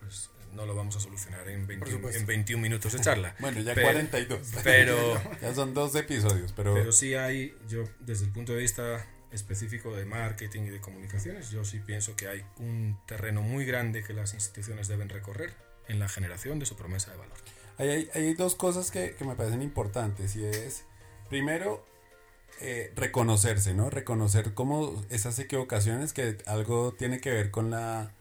[0.07, 3.35] pues, no lo vamos a solucionar en 21, en 21 minutos de charla.
[3.41, 4.41] bueno, ya 42.
[4.65, 5.21] Pero...
[5.43, 6.75] ya son dos episodios, pero...
[6.75, 11.51] Pero sí hay, yo desde el punto de vista específico de marketing y de comunicaciones,
[11.51, 15.53] yo sí pienso que hay un terreno muy grande que las instituciones deben recorrer
[15.89, 17.37] en la generación de su promesa de valor.
[17.79, 20.85] Hay, hay, dos cosas que, que, me parecen importantes y es,
[21.29, 21.85] primero,
[22.63, 23.91] eh, reconocerse, ¿no?
[23.91, 28.15] Reconocer como esas equivocaciones que algo tiene que ver con la,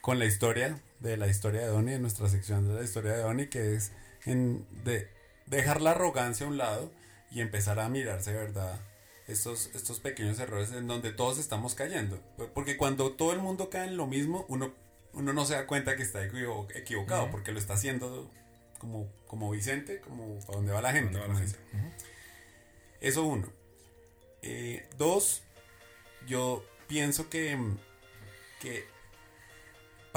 [0.00, 3.22] con la historia, de la historia de Donnie, de nuestra sección de la historia de
[3.22, 3.92] Donnie, que es
[4.24, 5.08] en de
[5.46, 6.90] dejar la arrogancia a un lado
[7.30, 8.80] y empezar a mirarse, ¿verdad?
[9.26, 12.18] Estos, estos pequeños errores en donde todos estamos cayendo.
[12.54, 14.72] Porque cuando todo el mundo cae en lo mismo, uno,
[15.12, 18.30] uno no se da cuenta que está equivocado, porque lo está haciendo
[18.78, 21.18] como, como Vicente, como para donde va la gente.
[21.18, 21.58] Va la gente?
[23.00, 23.48] Eso uno.
[24.42, 25.42] Eh, dos,
[26.26, 27.58] yo pienso que,
[28.60, 28.86] que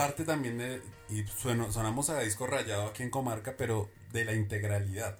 [0.01, 5.19] parte también de, y sonamos a disco rayado aquí en Comarca, pero de la integralidad,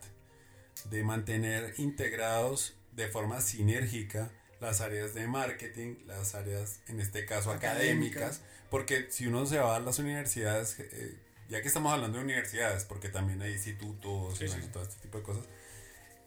[0.86, 7.52] de mantener integrados de forma sinérgica las áreas de marketing, las áreas, en este caso,
[7.52, 11.16] académicas, porque si uno se va a las universidades, eh,
[11.48, 15.24] ya que estamos hablando de universidades, porque también hay institutos y todo este tipo de
[15.24, 15.46] cosas,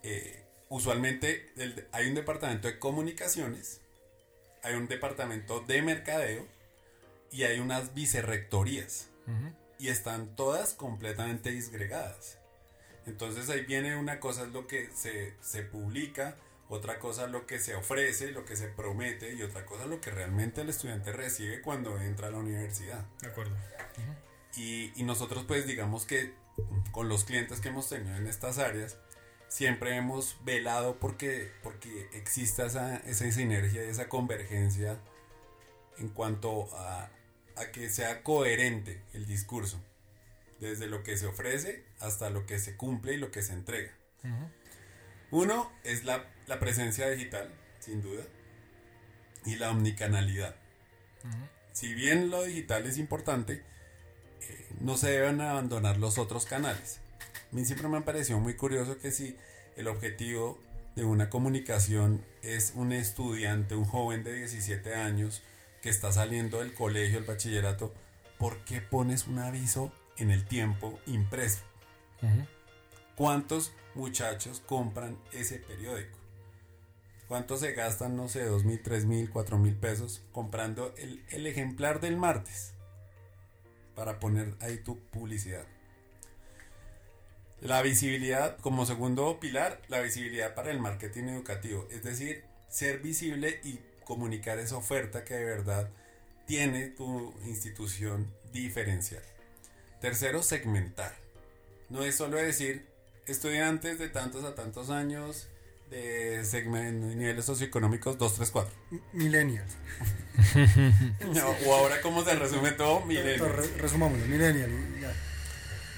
[0.05, 1.53] eh, usualmente
[1.91, 3.81] hay un departamento de comunicaciones,
[4.63, 6.47] hay un departamento de mercadeo
[7.35, 9.11] y hay unas vicerrectorías.
[9.79, 12.39] Y están todas completamente disgregadas.
[13.07, 16.37] Entonces ahí viene una cosa es lo que se, se publica,
[16.69, 19.91] otra cosa es lo que se ofrece, lo que se promete y otra cosa es
[19.91, 23.05] lo que realmente el estudiante recibe cuando entra a la universidad.
[23.21, 23.57] De acuerdo.
[24.57, 26.33] y, y, nosotros pues digamos que
[26.93, 28.97] con los clientes que hemos tenido en estas áreas,
[29.49, 34.99] siempre hemos velado porque, porque exista esa, esa sinergia, esa convergencia
[35.99, 37.11] en cuanto a,
[37.57, 39.81] a que sea coherente el discurso,
[40.61, 43.93] desde lo que se ofrece hasta lo que se cumple y lo que se entrega.
[45.31, 47.51] Uno es la, la, presencia digital,
[47.81, 48.25] sin duda,
[49.45, 50.57] y la omnicanalidad.
[51.73, 53.63] Si bien lo digital es importante,
[54.41, 57.01] eh, no se deben abandonar los otros canales.
[57.53, 59.37] A mí siempre me ha parecido muy curioso que si
[59.77, 60.59] el objetivo
[60.97, 65.43] de una comunicación es un estudiante, un joven de 17 años
[65.85, 67.93] que está saliendo del colegio, el bachillerato,
[68.39, 71.61] ¿por qué pones un aviso en el tiempo impreso?
[73.17, 76.17] ¿Cuántos muchachos compran ese periódico?
[77.29, 81.47] ¿Cuántos se gastan, no sé, dos mil, tres mil, cuatro mil pesos comprando el, el
[81.47, 82.73] ejemplar del martes
[83.95, 85.67] para poner ahí tu publicidad?
[87.61, 93.61] La visibilidad, como segundo pilar, la visibilidad para el marketing educativo, es decir, ser visible
[93.63, 95.91] y comunicar esa oferta que de verdad
[96.47, 99.23] tiene tu institución diferencial.
[100.01, 101.15] Tercero, segmentar.
[101.89, 102.87] No es solo decir
[103.27, 105.49] estudiantes de tantos a tantos años,
[105.91, 106.43] de
[106.93, 108.75] niveles socioeconómicos 2, 3, 4.
[109.13, 109.73] Millennials.
[111.67, 113.05] o ahora, ¿cómo se resume todo?
[113.05, 113.77] Millennials.
[113.79, 114.73] Resumámoslo, millennials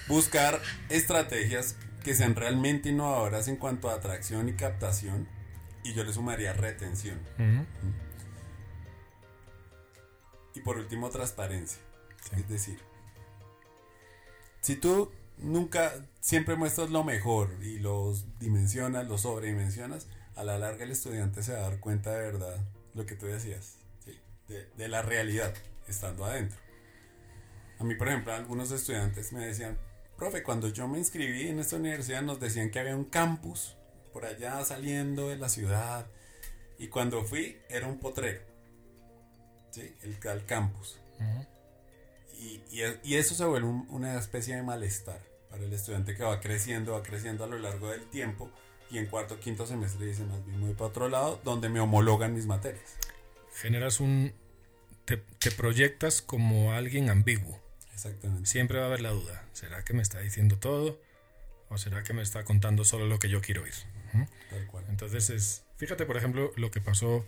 [0.08, 5.26] buscar estrategias que sean realmente innovadoras en cuanto a atracción y captación
[5.90, 7.18] y yo le sumaría retención.
[10.54, 11.80] Y por último, transparencia.
[12.36, 12.80] Es decir,
[14.60, 20.84] si tú nunca, siempre muestras lo mejor y los dimensionas, lo sobredimensionas, a la larga
[20.84, 22.58] el estudiante se va a dar cuenta de verdad
[22.94, 23.76] lo que tú decías,
[24.48, 25.54] de, de la realidad,
[25.88, 26.58] estando adentro.
[27.78, 29.78] A mí, por ejemplo, algunos estudiantes me decían,
[30.16, 33.76] Profe, cuando yo me inscribí en esta universidad nos decían que había un campus
[34.16, 36.06] por allá saliendo de la ciudad.
[36.78, 38.40] Y cuando fui era un potrero.
[39.70, 39.94] ¿Sí?
[40.00, 40.98] El, campus.
[42.32, 46.92] y, y, eso se vuelve una especie de malestar para el estudiante que va creciendo,
[46.92, 48.50] va creciendo a lo largo del tiempo.
[48.90, 52.32] Y en cuarto, quinto semestre dice más bien muy para otro lado, donde me homologan
[52.32, 52.96] mis materias.
[53.54, 54.32] Generas un...
[55.04, 57.60] te, te proyectas como alguien ambiguo.
[57.92, 58.48] Exactamente.
[58.48, 59.44] Siempre va a haber la duda.
[59.52, 60.98] ¿Será que me está diciendo todo?
[61.68, 63.74] ¿O será que me está contando solo lo que yo quiero oír?
[64.50, 64.84] Tal cual.
[64.88, 67.24] Entonces, es, fíjate, por ejemplo, lo que pasó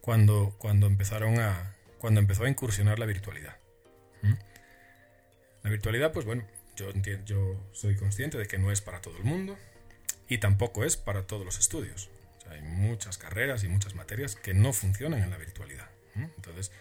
[0.00, 3.56] cuando, cuando empezaron a cuando empezó a incursionar la virtualidad.
[4.22, 4.34] ¿Mm?
[5.64, 6.46] La virtualidad, pues bueno,
[6.76, 9.58] yo, entiendo, yo soy consciente de que no es para todo el mundo
[10.28, 12.10] y tampoco es para todos los estudios.
[12.48, 15.90] hay muchas carreras y muchas materias que no funcionan en la virtualidad.
[16.14, 16.72] Entonces,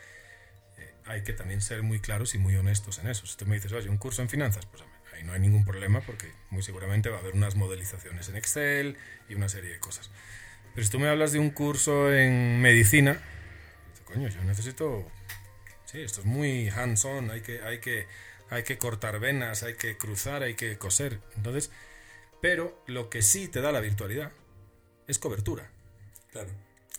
[0.77, 3.27] eh, hay que también ser muy claros y muy honestos en eso.
[3.27, 4.83] Si tú me dices, oye, un curso en finanzas, pues
[5.17, 8.97] ahí no hay ningún problema porque muy seguramente va a haber unas modelizaciones en Excel
[9.27, 10.09] y una serie de cosas.
[10.73, 13.19] Pero si tú me hablas de un curso en medicina,
[14.05, 15.09] coño, yo necesito...
[15.85, 18.07] Sí, esto es muy hands-on, hay que, hay, que,
[18.49, 21.19] hay que cortar venas, hay que cruzar, hay que coser.
[21.35, 21.71] Entonces,
[22.41, 24.31] pero lo que sí te da la virtualidad
[25.07, 25.71] es cobertura.
[26.31, 26.49] Claro.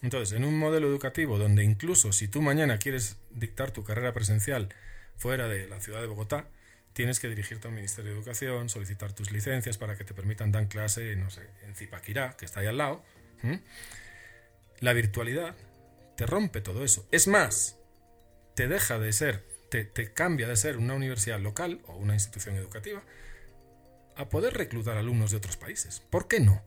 [0.03, 4.75] Entonces, en un modelo educativo donde incluso si tú mañana quieres dictar tu carrera presencial
[5.17, 6.49] fuera de la ciudad de Bogotá,
[6.99, 10.67] tienes que dirigirte al Ministerio de Educación, solicitar tus licencias para que te permitan dar
[10.67, 13.05] clase, no sé, en Zipaquirá, que está ahí al lado.
[14.81, 15.55] La virtualidad
[16.17, 17.07] te rompe todo eso.
[17.13, 17.77] Es más,
[18.57, 22.57] te deja de ser, te, te cambia de ser una universidad local o una institución
[22.57, 23.05] educativa
[24.17, 26.03] a poder reclutar alumnos de otros países.
[26.11, 26.61] ¿Por qué no?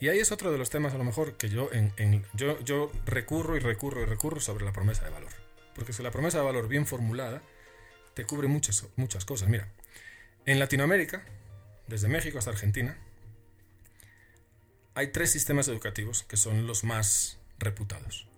[0.00, 2.90] Y ahí es otro de los temas a lo mejor que yo, en, yo, yo
[3.06, 5.30] recurro y recurro y recurro sobre la promesa de valor.
[5.76, 7.40] Porque si la promesa de valor bien formulada
[8.14, 9.48] te cubre muchas, muchas cosas.
[9.48, 9.68] Mira,
[10.46, 11.24] en Latinoamérica,
[11.86, 12.96] desde México hasta Argentina,
[14.94, 18.28] hay tres sistemas educativos que son los más reputados.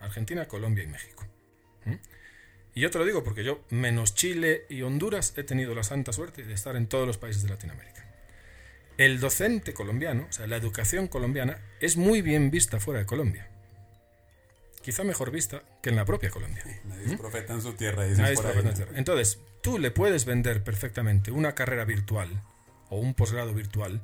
[0.00, 1.26] Argentina, Colombia y México.
[1.84, 1.94] ¿Mm?
[2.74, 6.12] Y yo te lo digo porque yo, menos Chile y Honduras, he tenido la santa
[6.12, 8.04] suerte de estar en todos los países de Latinoamérica.
[8.96, 13.48] El docente colombiano, o sea, la educación colombiana, es muy bien vista fuera de Colombia.
[14.84, 16.62] Quizá mejor vista que en la propia Colombia.
[16.84, 17.16] Nadie es ¿Mm?
[17.16, 18.04] profeta en su tierra.
[18.94, 22.42] Entonces, tú le puedes vender perfectamente una carrera virtual
[22.90, 24.02] o un posgrado virtual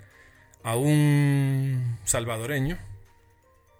[0.63, 2.79] a un salvadoreño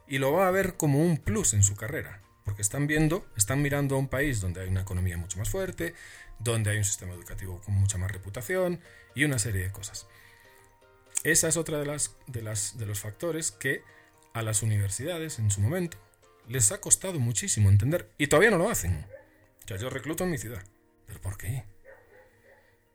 [0.09, 3.63] y lo va a ver como un plus en su carrera porque están viendo, están
[3.63, 5.95] mirando a un país donde hay una economía mucho más fuerte,
[6.39, 8.81] donde hay un sistema educativo con mucha más reputación
[9.15, 10.07] y una serie de cosas.
[11.23, 13.83] Esa es otra de las de las de los factores que
[14.35, 15.97] a las universidades en su momento
[16.51, 19.07] les ha costado muchísimo entender y todavía no lo hacen.
[19.67, 20.63] Ya yo recluto en mi ciudad,
[21.07, 21.65] pero ¿por qué?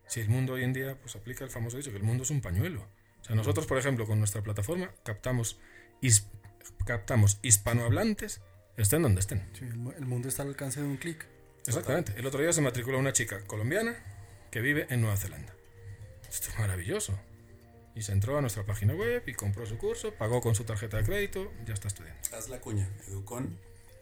[0.07, 2.29] Si el mundo hoy en día pues aplica el famoso dicho que el mundo es
[2.29, 2.85] un pañuelo.
[3.21, 5.57] O sea, nosotros, por ejemplo, con nuestra plataforma captamos
[6.85, 8.41] captamos hispanohablantes
[8.77, 9.41] estén donde estén.
[9.61, 11.25] el mundo está al alcance de un clic.
[11.65, 12.13] Exactamente.
[12.17, 13.95] El otro día se matriculó una chica colombiana
[14.51, 15.55] que vive en Nueva Zelanda.
[16.29, 17.17] Esto es maravilloso.
[17.95, 20.97] Y se entró a nuestra página web y compró su curso, pagó con su tarjeta
[20.97, 22.19] de crédito, ya está estudiando.
[22.33, 23.57] Haz la cuña, educon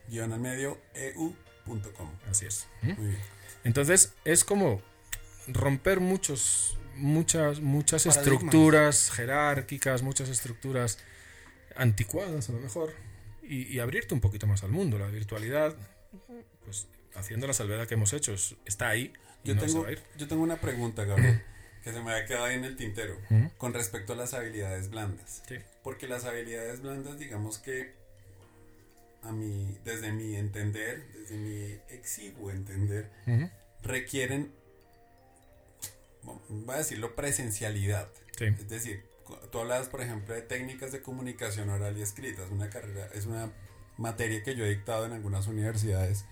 [0.10, 2.12] guion al medio eu.com.
[2.30, 2.68] Así es.
[2.82, 2.92] ¿Mm?
[2.94, 3.22] Muy bien.
[3.64, 4.82] Entonces es como
[5.48, 11.00] romper muchos, muchas, muchas estructuras jerárquicas, muchas estructuras
[11.76, 12.94] anticuadas a lo mejor
[13.44, 14.98] y, abrirte un poquito más al mundo.
[14.98, 15.76] La virtualidad,
[16.64, 18.34] pues haciendo la salvedad que hemos hecho,
[18.66, 19.14] está ahí.
[19.44, 20.04] Y yo, no tengo, se va a ir.
[20.18, 21.44] yo tengo una pregunta, Gabriel,
[21.84, 23.18] que se me había quedado ahí en el tintero,
[23.58, 25.44] con respecto a las habilidades blandas.
[25.48, 25.58] Sí.
[25.84, 27.94] Porque las habilidades blandas, digamos que
[29.22, 33.10] a mí, desde mi entender, desde mi exiguo entender,
[33.82, 34.52] requieren,
[36.50, 38.08] voy a decirlo, presencialidad.
[38.38, 38.46] Sí.
[38.46, 39.04] Es decir,
[39.52, 42.44] tú hablas, por ejemplo, de técnicas de comunicación oral y escrita.
[42.44, 43.52] Es una carrera, es una
[43.98, 46.26] materia que yo he dictado en algunas universidades.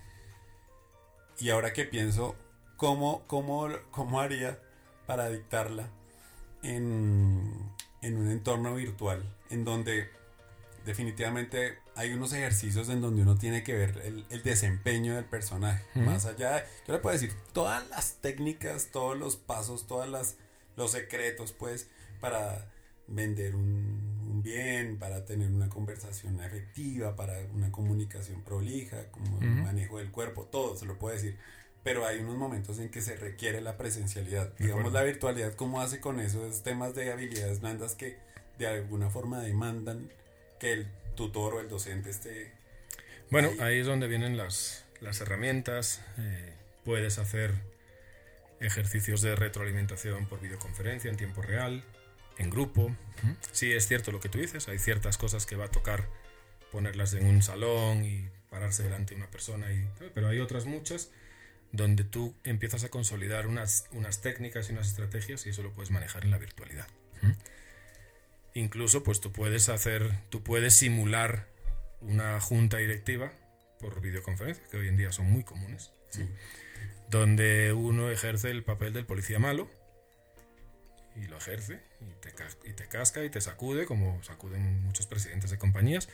[1.38, 2.36] Y ahora que pienso,
[2.76, 4.58] ¿cómo, cómo, cómo haría
[5.06, 5.88] para dictarla
[6.62, 7.70] en,
[8.02, 9.22] en un entorno virtual?
[9.50, 10.10] En donde
[10.84, 15.84] definitivamente hay unos ejercicios en donde uno tiene que ver el, el desempeño del personaje.
[15.94, 20.36] Más allá, de, yo le puedo decir todas las técnicas, todos los pasos, todas las
[20.76, 21.88] los secretos, pues,
[22.20, 22.66] para
[23.06, 29.98] vender un, bien, para tener una conversación efectiva, para una comunicación prolija, como el manejo
[29.98, 31.38] del cuerpo, todo se lo puede decir.
[31.82, 34.52] Pero hay unos momentos en que se requiere la presencialidad.
[34.58, 38.18] Digamos, la virtualidad, ¿cómo hace con esos temas de habilidades blandas que
[38.58, 40.10] de alguna forma demandan
[40.60, 42.52] que el tutor o el docente esté...
[43.30, 46.02] Bueno, ahí, es donde vienen las, las herramientas.
[46.18, 46.54] Eh,
[46.84, 47.52] puedes hacer
[48.60, 51.84] ejercicios de retroalimentación por videoconferencia en tiempo real
[52.38, 52.94] en grupo.
[53.52, 56.08] Sí, es cierto lo que tú dices, hay ciertas cosas que va a tocar
[56.70, 61.10] ponerlas en un salón y pararse delante de una persona, y, pero hay otras muchas
[61.72, 65.90] donde tú empiezas a consolidar unas, unas técnicas y unas estrategias y eso lo puedes
[65.90, 66.86] manejar en la virtualidad.
[68.54, 71.48] Incluso pues tú puedes hacer, tú puedes simular
[72.02, 73.32] una junta directiva
[73.80, 75.92] por videoconferencia, que hoy en día son muy comunes,
[77.08, 79.70] donde uno ejerce el papel del policía malo
[81.16, 82.34] y lo ejerce y te,
[82.68, 86.08] y te casca y te sacude, como sacuden muchos presidentes de compañías,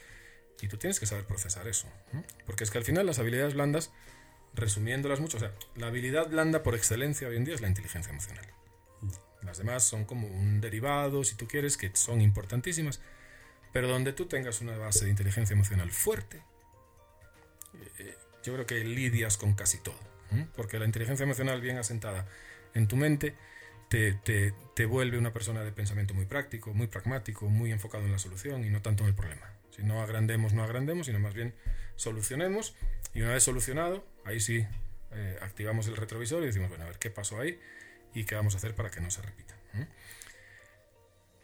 [0.60, 1.86] Y tú tienes que saber procesar eso.
[2.12, 2.22] ¿eh?
[2.44, 3.92] Porque es que al final las habilidades blandas,
[4.54, 8.10] resumiéndolas mucho, o sea, la habilidad blanda por excelencia hoy en día es la inteligencia
[8.10, 8.46] emocional.
[9.42, 13.00] Las demás son como un derivado, si tú quieres, que son importantísimas,
[13.72, 16.42] pero donde tú tengas una base de inteligencia emocional fuerte,
[17.98, 19.98] eh, yo creo que lidias con casi todo.
[20.32, 20.46] ¿eh?
[20.56, 22.26] Porque la inteligencia emocional bien asentada
[22.74, 23.34] en tu mente
[23.88, 28.12] te, te, te, vuelve una persona de pensamiento muy práctico, muy pragmático, muy enfocado en
[28.12, 29.52] la solución y no tanto en el problema.
[29.70, 31.54] Si no agrandemos, no agrandemos, sino más bien
[31.96, 32.74] solucionemos
[33.18, 34.64] y una vez solucionado, ahí sí
[35.10, 37.58] eh, activamos el retrovisor y decimos, bueno, a ver qué pasó ahí
[38.14, 39.56] y qué vamos a hacer para que no se repita.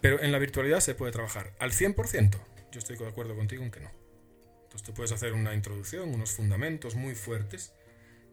[0.00, 2.38] Pero en la virtualidad se puede trabajar al 100%.
[2.70, 3.90] Yo estoy de acuerdo contigo en que no.
[4.62, 7.72] Entonces tú puedes hacer una introducción, unos fundamentos muy fuertes,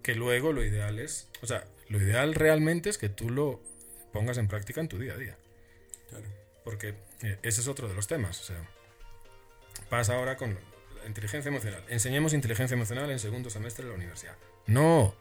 [0.04, 3.60] que luego lo ideal es, o sea, lo ideal realmente es que tú lo
[4.14, 5.36] pongas en práctica en tu día a día.
[6.10, 6.28] Claro.
[6.64, 8.40] Porque eh, ese es otro de los temas.
[8.40, 8.70] O sea,
[9.90, 10.60] pasa ahora con
[11.08, 11.84] inteligencia emocional.
[11.90, 14.36] Enseñemos inteligencia emocional en segundo semestre de la universidad.
[14.68, 15.16] No.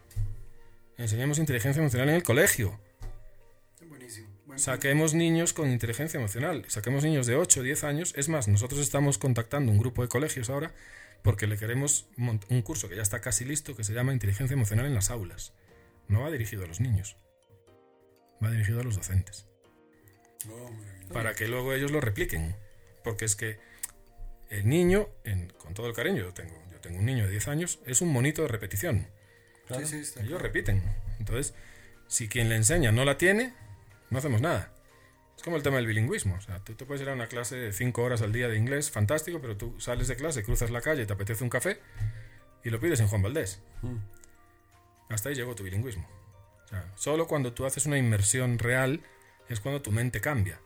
[0.96, 2.78] Enseñemos inteligencia emocional en el colegio.
[3.86, 4.28] Buenísimo.
[4.46, 6.64] Buen Saquemos niños con inteligencia emocional.
[6.68, 8.12] Saquemos niños de 8 o 10 años.
[8.16, 10.72] Es más, nosotros estamos contactando un grupo de colegios ahora
[11.22, 14.86] porque le queremos un curso que ya está casi listo que se llama Inteligencia Emocional
[14.86, 15.52] en las aulas.
[16.08, 17.16] No va dirigido a los niños.
[18.42, 19.46] Va dirigido a los docentes.
[20.48, 20.70] Oh,
[21.12, 22.56] para que luego ellos lo repliquen.
[23.04, 23.58] Porque es que
[24.50, 27.48] el niño, en- con todo el cariño, yo tengo, yo tengo un niño de 10
[27.48, 29.06] años, es un monito de repetición.
[29.66, 29.86] Claro.
[29.86, 30.82] Sí, sí, Ellos repiten.
[31.18, 31.54] Entonces,
[32.08, 33.54] si quien le enseña no la tiene,
[34.10, 34.72] no hacemos nada.
[35.36, 36.34] Es como el tema del bilingüismo.
[36.34, 38.56] O sea, tú te puedes ir a una clase de 5 horas al día de
[38.58, 41.78] inglés, fantástico, pero tú sales de clase, cruzas la calle, te apetece un café
[42.64, 43.60] y lo pides en Juan Valdés.
[43.82, 43.96] Mm.
[45.08, 46.06] Hasta ahí llegó tu bilingüismo.
[46.64, 49.00] O sea, solo cuando tú haces una inmersión real
[49.48, 50.60] es cuando tu mente cambia.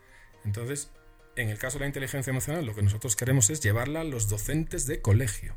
[0.45, 0.91] Entonces,
[1.37, 4.28] en el caso de la inteligencia emocional, lo que nosotros queremos es llevarla a los
[4.28, 5.57] docentes de colegio.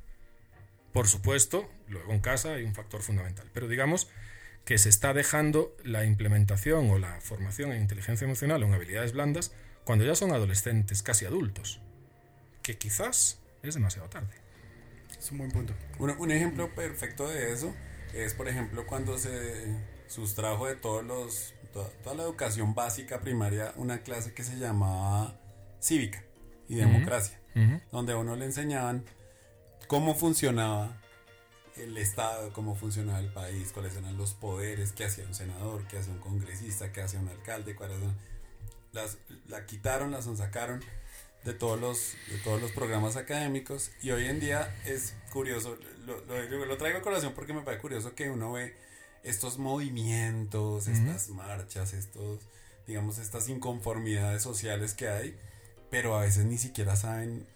[0.93, 3.49] Por supuesto, luego en casa hay un factor fundamental.
[3.53, 4.09] Pero digamos
[4.65, 9.13] que se está dejando la implementación o la formación en inteligencia emocional o en habilidades
[9.13, 9.51] blandas
[9.83, 11.79] cuando ya son adolescentes, casi adultos.
[12.63, 14.33] Que quizás es demasiado tarde.
[15.17, 15.73] Es un buen punto.
[15.99, 17.73] Un, un ejemplo perfecto de eso
[18.13, 19.65] es, por ejemplo, cuando se
[20.07, 25.39] sustrajo de todos los, toda, toda la educación básica primaria una clase que se llamaba
[25.81, 26.23] cívica
[26.69, 27.39] y democracia,
[27.91, 29.03] donde a uno le enseñaban
[29.87, 30.95] cómo funcionaba
[31.75, 35.99] el Estado, cómo funcionaba el país, cuáles eran los poderes, qué hacía un senador, qué
[35.99, 38.17] hacía un congresista, qué hacía un alcalde, cuáles eran-
[38.93, 39.17] las,
[39.47, 40.83] la quitaron, las sacaron
[41.43, 43.91] de todos los de todos los programas académicos.
[44.01, 47.81] Y hoy en día es curioso lo, lo- lo traigo a colación porque me parece
[47.81, 48.75] curioso que uno ve
[49.23, 52.39] estos movimientos estas marchas estos
[52.87, 55.37] digamos estas inconformidades sociales que hay
[55.89, 57.47] pero a veces ni siquiera saben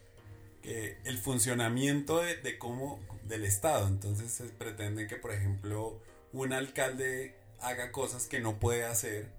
[0.61, 5.99] que el funcionamiento de, de cómo del estado entonces se pretende que por ejemplo
[6.34, 9.29] un alcalde haga cosas que no puede hacer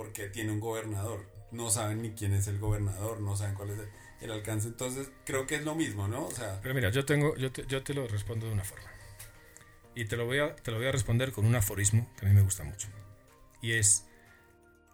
[0.00, 1.26] porque tiene un gobernador.
[1.50, 3.88] No saben ni quién es el gobernador, no saben cuál es el,
[4.22, 4.68] el alcance.
[4.68, 6.24] Entonces, creo que es lo mismo, ¿no?
[6.24, 8.88] O sea, Pero mira, yo tengo, yo te, yo te lo respondo de una forma.
[9.94, 12.28] Y te lo, voy a, te lo voy a responder con un aforismo que a
[12.30, 12.88] mí me gusta mucho.
[13.60, 14.06] Y es,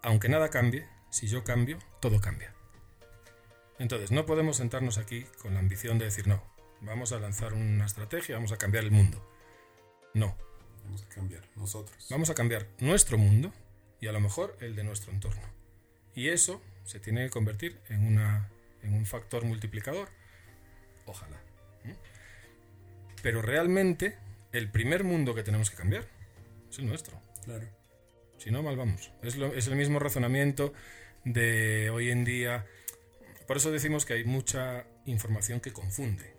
[0.03, 2.53] aunque nada cambie, si yo cambio, todo cambia.
[3.79, 6.43] Entonces, no podemos sentarnos aquí con la ambición de decir, no,
[6.81, 9.23] vamos a lanzar una estrategia, vamos a cambiar el mundo.
[10.15, 10.37] No,
[10.85, 12.07] vamos a cambiar nosotros.
[12.11, 13.53] vamos a cambiar nuestro mundo
[14.01, 15.43] y a lo mejor el de nuestro entorno.
[16.15, 18.51] Y eso se tiene que convertir en, una,
[18.83, 20.09] en un factor multiplicador.
[21.05, 21.37] Ojalá.
[23.23, 24.17] Pero realmente
[24.53, 26.07] el primer mundo que tenemos que cambiar
[26.71, 27.21] es el nuestro.
[27.45, 27.67] Claro.
[28.39, 29.11] Si no, mal vamos.
[29.23, 30.73] Es, lo- es el mismo razonamiento
[31.25, 32.67] de hoy en día.
[33.47, 36.35] Por eso decimos que hay mucha información que confunde.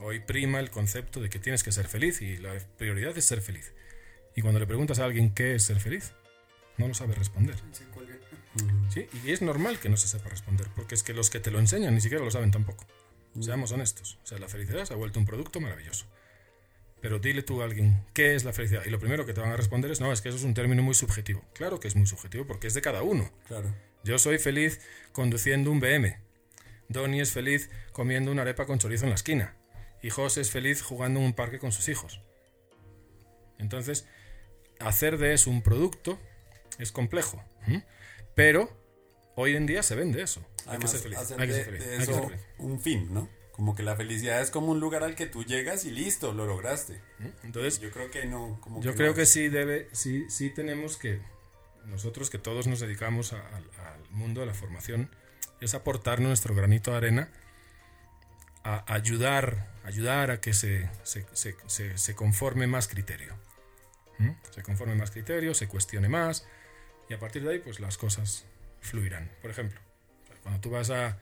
[0.00, 3.40] Hoy prima el concepto de que tienes que ser feliz y la prioridad es ser
[3.40, 3.72] feliz.
[4.36, 6.12] Y cuando le preguntas a alguien qué es ser feliz,
[6.78, 7.56] no lo sabe responder.
[8.90, 9.06] ¿sí?
[9.24, 11.58] Y es normal que no se sepa responder, porque es que los que te lo
[11.58, 12.86] enseñan ni siquiera lo saben tampoco.
[13.40, 14.18] Seamos honestos.
[14.22, 16.06] O sea, la felicidad se ha vuelto un producto maravilloso.
[17.00, 18.84] Pero dile tú a alguien, ¿qué es la felicidad?
[18.86, 20.54] Y lo primero que te van a responder es, no, es que eso es un
[20.54, 21.42] término muy subjetivo.
[21.54, 23.30] Claro que es muy subjetivo porque es de cada uno.
[23.48, 23.74] Claro.
[24.04, 24.80] Yo soy feliz
[25.12, 26.16] conduciendo un BM.
[26.92, 29.56] Donny es feliz comiendo una arepa con chorizo en la esquina.
[30.02, 32.20] Y José es feliz jugando en un parque con sus hijos.
[33.58, 34.06] Entonces,
[34.80, 36.18] hacer de eso un producto
[36.78, 37.42] es complejo.
[38.34, 38.68] Pero
[39.36, 40.44] hoy en día se vende eso.
[40.66, 41.18] Hay que ser feliz.
[41.18, 41.84] hacer Hay que ser feliz.
[41.84, 42.42] de hay que ser eso feliz.
[42.58, 43.28] un fin, ¿no?
[43.52, 46.46] Como que la felicidad es como un lugar al que tú llegas y listo, lo
[46.46, 47.00] lograste.
[47.44, 48.58] Entonces, Yo creo que no.
[48.60, 51.20] Como Yo creo que sí debe, sí, sí tenemos que,
[51.84, 55.14] nosotros que todos nos dedicamos a- al mundo de la formación,
[55.64, 57.28] es aportar nuestro granito de arena
[58.64, 63.34] a ayudar, ayudar a que se, se, se, se, conforme más criterio.
[64.50, 66.46] Se conforme más criterio, se cuestione más
[67.08, 68.44] y a partir de ahí pues las cosas
[68.80, 69.30] fluirán.
[69.40, 69.80] Por ejemplo,
[70.42, 71.18] cuando tú vas a,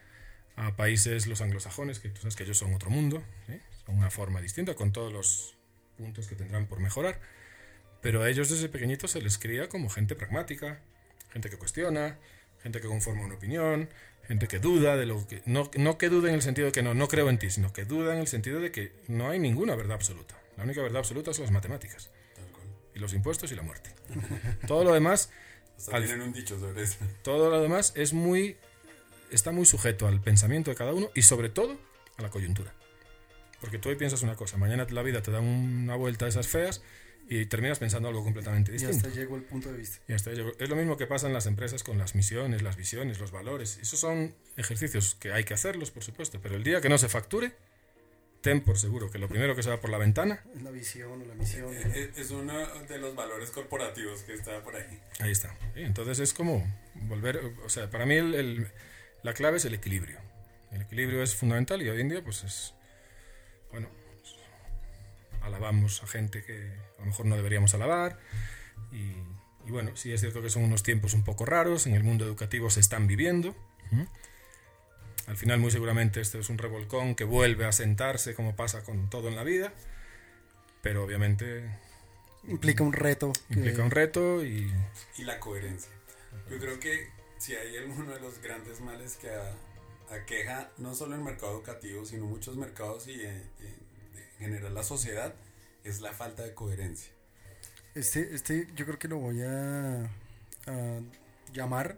[0.55, 3.23] a países los anglosajones, que tú sabes que ellos son otro mundo,
[3.85, 5.57] son una forma distinta con todos los
[5.97, 7.19] puntos que tendrán por mejorar,
[8.01, 10.79] pero a ellos desde pequeñitos se les cría como gente pragmática,
[11.31, 12.19] gente que cuestiona,
[12.61, 13.89] gente que conforma una opinión,
[14.27, 16.81] gente que duda de lo que no, no que dude en el sentido de que
[16.83, 19.39] no no creo en ti, sino que duda en el sentido de que no hay
[19.39, 20.37] ninguna verdad absoluta.
[20.57, 22.09] La única verdad absoluta son las matemáticas
[22.95, 23.93] y los impuestos y la muerte.
[24.67, 25.29] Todo lo demás
[25.91, 26.97] Al- tienen un dicho sobre eso.
[27.23, 28.57] todo lo demás es muy
[29.31, 31.77] está muy sujeto al pensamiento de cada uno y sobre todo
[32.17, 32.73] a la coyuntura.
[33.61, 36.47] Porque tú hoy piensas una cosa, mañana la vida te da una vuelta de esas
[36.47, 36.81] feas
[37.33, 39.07] y terminas pensando algo completamente Y distinto.
[39.07, 39.99] hasta llegó el punto de vista.
[40.05, 40.51] Y hasta llegó.
[40.59, 43.77] Es lo mismo que pasa en las empresas con las misiones, las visiones, los valores.
[43.81, 47.07] Esos son ejercicios que hay que hacerlos, por supuesto, pero el día que no se
[47.07, 47.53] facture,
[48.41, 51.21] ten por seguro que lo primero que se va por la ventana, Es la visión
[51.21, 51.73] o la misión.
[51.73, 54.99] Es, es uno de los valores corporativos que está por ahí.
[55.19, 55.55] ahí está.
[55.73, 55.83] ¿sí?
[55.83, 58.67] Entonces es como volver, o sea, para mí el- el-
[59.23, 60.19] la clave es el equilibrio.
[60.71, 62.73] El equilibrio es fundamental y hoy en día pues es,
[63.71, 63.87] bueno,
[64.21, 64.35] pues,
[65.43, 68.19] alabamos a gente que a lo mejor no deberíamos alabar
[68.91, 69.13] y,
[69.67, 72.25] y bueno, sí es cierto que son unos tiempos un poco raros, en el mundo
[72.25, 73.55] educativo se están viviendo.
[73.91, 74.03] ¿Mm?
[75.27, 79.09] Al final muy seguramente esto es un revolcón que vuelve a sentarse como pasa con
[79.09, 79.71] todo en la vida,
[80.81, 81.63] pero obviamente
[82.47, 83.31] Implica un reto.
[83.47, 84.71] que- implica un reto y
[85.17, 85.91] Y la coherencia.
[86.49, 89.29] Yo creo que si hay alguno de los grandes males que
[90.11, 93.77] aqueja no solo el mercado educativo, sino muchos mercados y eh, eh,
[94.39, 95.33] en general la sociedad,
[95.83, 97.11] es la falta de coherencia.
[97.95, 100.03] Este, este yo creo que lo voy a,
[100.67, 100.99] a
[101.53, 101.97] llamar